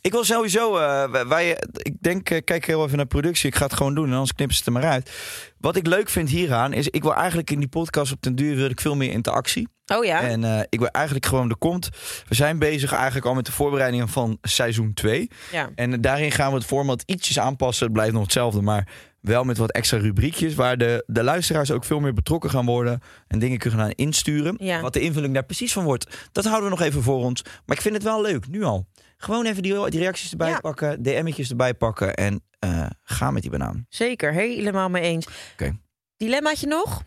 [0.00, 3.48] Ik wil sowieso, eh, wij- ik denk, eh, kijk heel even naar productie.
[3.48, 5.10] Ik ga het gewoon doen en anders knippen ze het er maar uit.
[5.58, 8.56] Wat ik leuk vind hieraan is, ik wil eigenlijk in die podcast op den duur
[8.56, 9.68] wil ik veel meer interactie.
[9.86, 10.20] Oh ja?
[10.20, 11.88] En eh, ik wil eigenlijk gewoon de kont.
[12.28, 15.30] We zijn bezig eigenlijk al met de voorbereidingen van seizoen 2.
[15.52, 15.70] ja.
[15.74, 17.84] En daarin gaan we het format ietsjes aanpassen.
[17.84, 18.88] Het blijft nog hetzelfde, maar
[19.20, 20.54] wel met wat extra rubriekjes.
[20.54, 23.00] Waar de, de luisteraars ook veel meer betrokken gaan worden.
[23.26, 24.54] En dingen kunnen gaan insturen.
[24.58, 24.80] Ja.
[24.80, 27.42] Wat de invulling daar precies van wordt, dat houden we nog even voor ons.
[27.66, 28.86] Maar ik vind het wel leuk, nu al.
[29.16, 30.60] Gewoon even die, die reacties erbij Ja.
[30.60, 31.02] pakken.
[31.02, 32.14] DM'tjes erbij pakken.
[32.14, 33.86] En eh, ga met die banaan.
[33.88, 35.26] Zeker, helemaal mee eens.
[35.52, 35.78] Oké.
[36.16, 37.02] Dilemmaatje nog?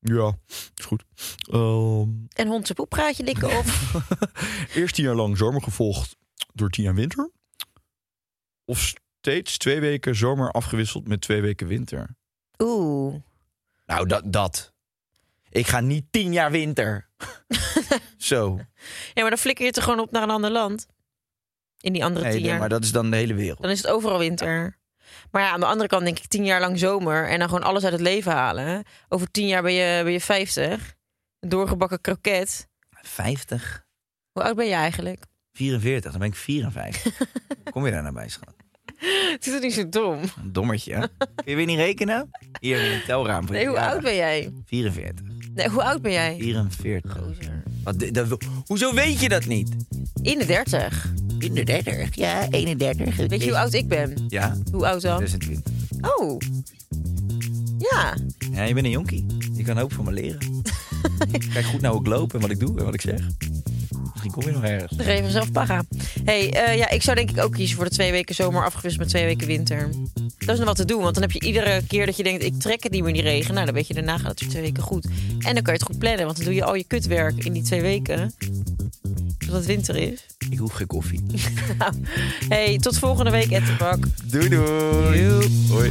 [0.00, 0.38] Ja,
[0.74, 1.04] is goed.
[1.50, 3.64] Ehm, En hond zijn poep praat je likken op.
[4.74, 6.16] eerst tien jaar lang zomer gevolgd
[6.52, 7.30] door tien jaar winter.
[8.64, 8.92] Of
[9.24, 12.16] steeds twee weken zomer afgewisseld met twee weken winter.
[12.58, 13.14] Oeh.
[13.86, 14.32] Nou, dat.
[14.32, 14.72] dat.
[15.50, 17.08] Ik ga niet tien jaar winter.
[18.16, 18.58] Zo.
[19.14, 20.86] Ja, maar dan flikker je het er gewoon op naar een ander land.
[21.80, 22.60] In die andere Nee, tien nee, jaar.
[22.60, 23.62] maar dat is dan de hele wereld.
[23.62, 24.78] Dan is het overal winter.
[25.30, 27.64] Maar ja, aan de andere kant denk ik tien jaar lang zomer en dan gewoon
[27.64, 28.84] alles uit het leven halen.
[29.08, 30.94] Over tien jaar ben je, ben je 50.
[31.40, 32.68] Een doorgebakken kroket.
[32.90, 33.86] 50.
[34.32, 35.24] Hoe oud ben je eigenlijk?
[35.52, 37.20] 44, dan ben ik 54.
[37.70, 38.63] Kom je daar nou bij, schat?
[39.32, 40.18] Het is toch niet zo dom?
[40.42, 41.00] Een dommertje, hè?
[41.18, 42.30] Kun je weer niet rekenen?
[42.60, 43.46] Hier in het telraam.
[43.46, 44.52] voor Nee, hoe oud ben jij?
[44.66, 45.26] 44.
[45.54, 46.36] Nee, hoe oud ben jij?
[46.38, 47.16] 44.
[47.84, 48.36] Wat, di- dat,
[48.66, 49.68] hoezo weet je dat niet?
[50.22, 51.12] In de 30.
[51.38, 53.16] In de 30, ja, 31.
[53.16, 54.24] Weet je hoe oud ik ben?
[54.28, 55.18] Ja, Hoe oud dan?
[55.18, 55.72] 26.
[56.00, 56.38] Oh.
[57.78, 58.16] Ja.
[58.52, 59.26] Ja, je bent een jonkie.
[59.52, 60.62] Je kan ook van me leren.
[61.52, 63.20] Kijk goed naar hoe ik loop en wat ik doe en wat ik zeg.
[64.24, 64.96] Misschien kom je nog ergens.
[64.96, 65.84] Dan geef je zelf para.
[66.24, 68.98] hey, eh, ja, ik zou denk ik ook kiezen voor de twee weken zomer afgewisseld
[68.98, 69.88] met twee weken winter.
[70.38, 72.44] Dat is nog wat te doen, want dan heb je iedere keer dat je denkt...
[72.44, 73.54] ik trek het niet meer die regen.
[73.54, 75.04] Nou, dan weet je daarna gaat het weer twee weken goed.
[75.38, 77.52] En dan kan je het goed plannen, want dan doe je al je kutwerk in
[77.52, 78.34] die twee weken.
[79.38, 80.26] Zodat het winter is.
[80.50, 81.22] Ik hoef geen koffie.
[82.48, 84.04] hey, tot volgende week, Ettenbak.
[84.24, 85.48] Doei doei.
[85.68, 85.90] Hoi.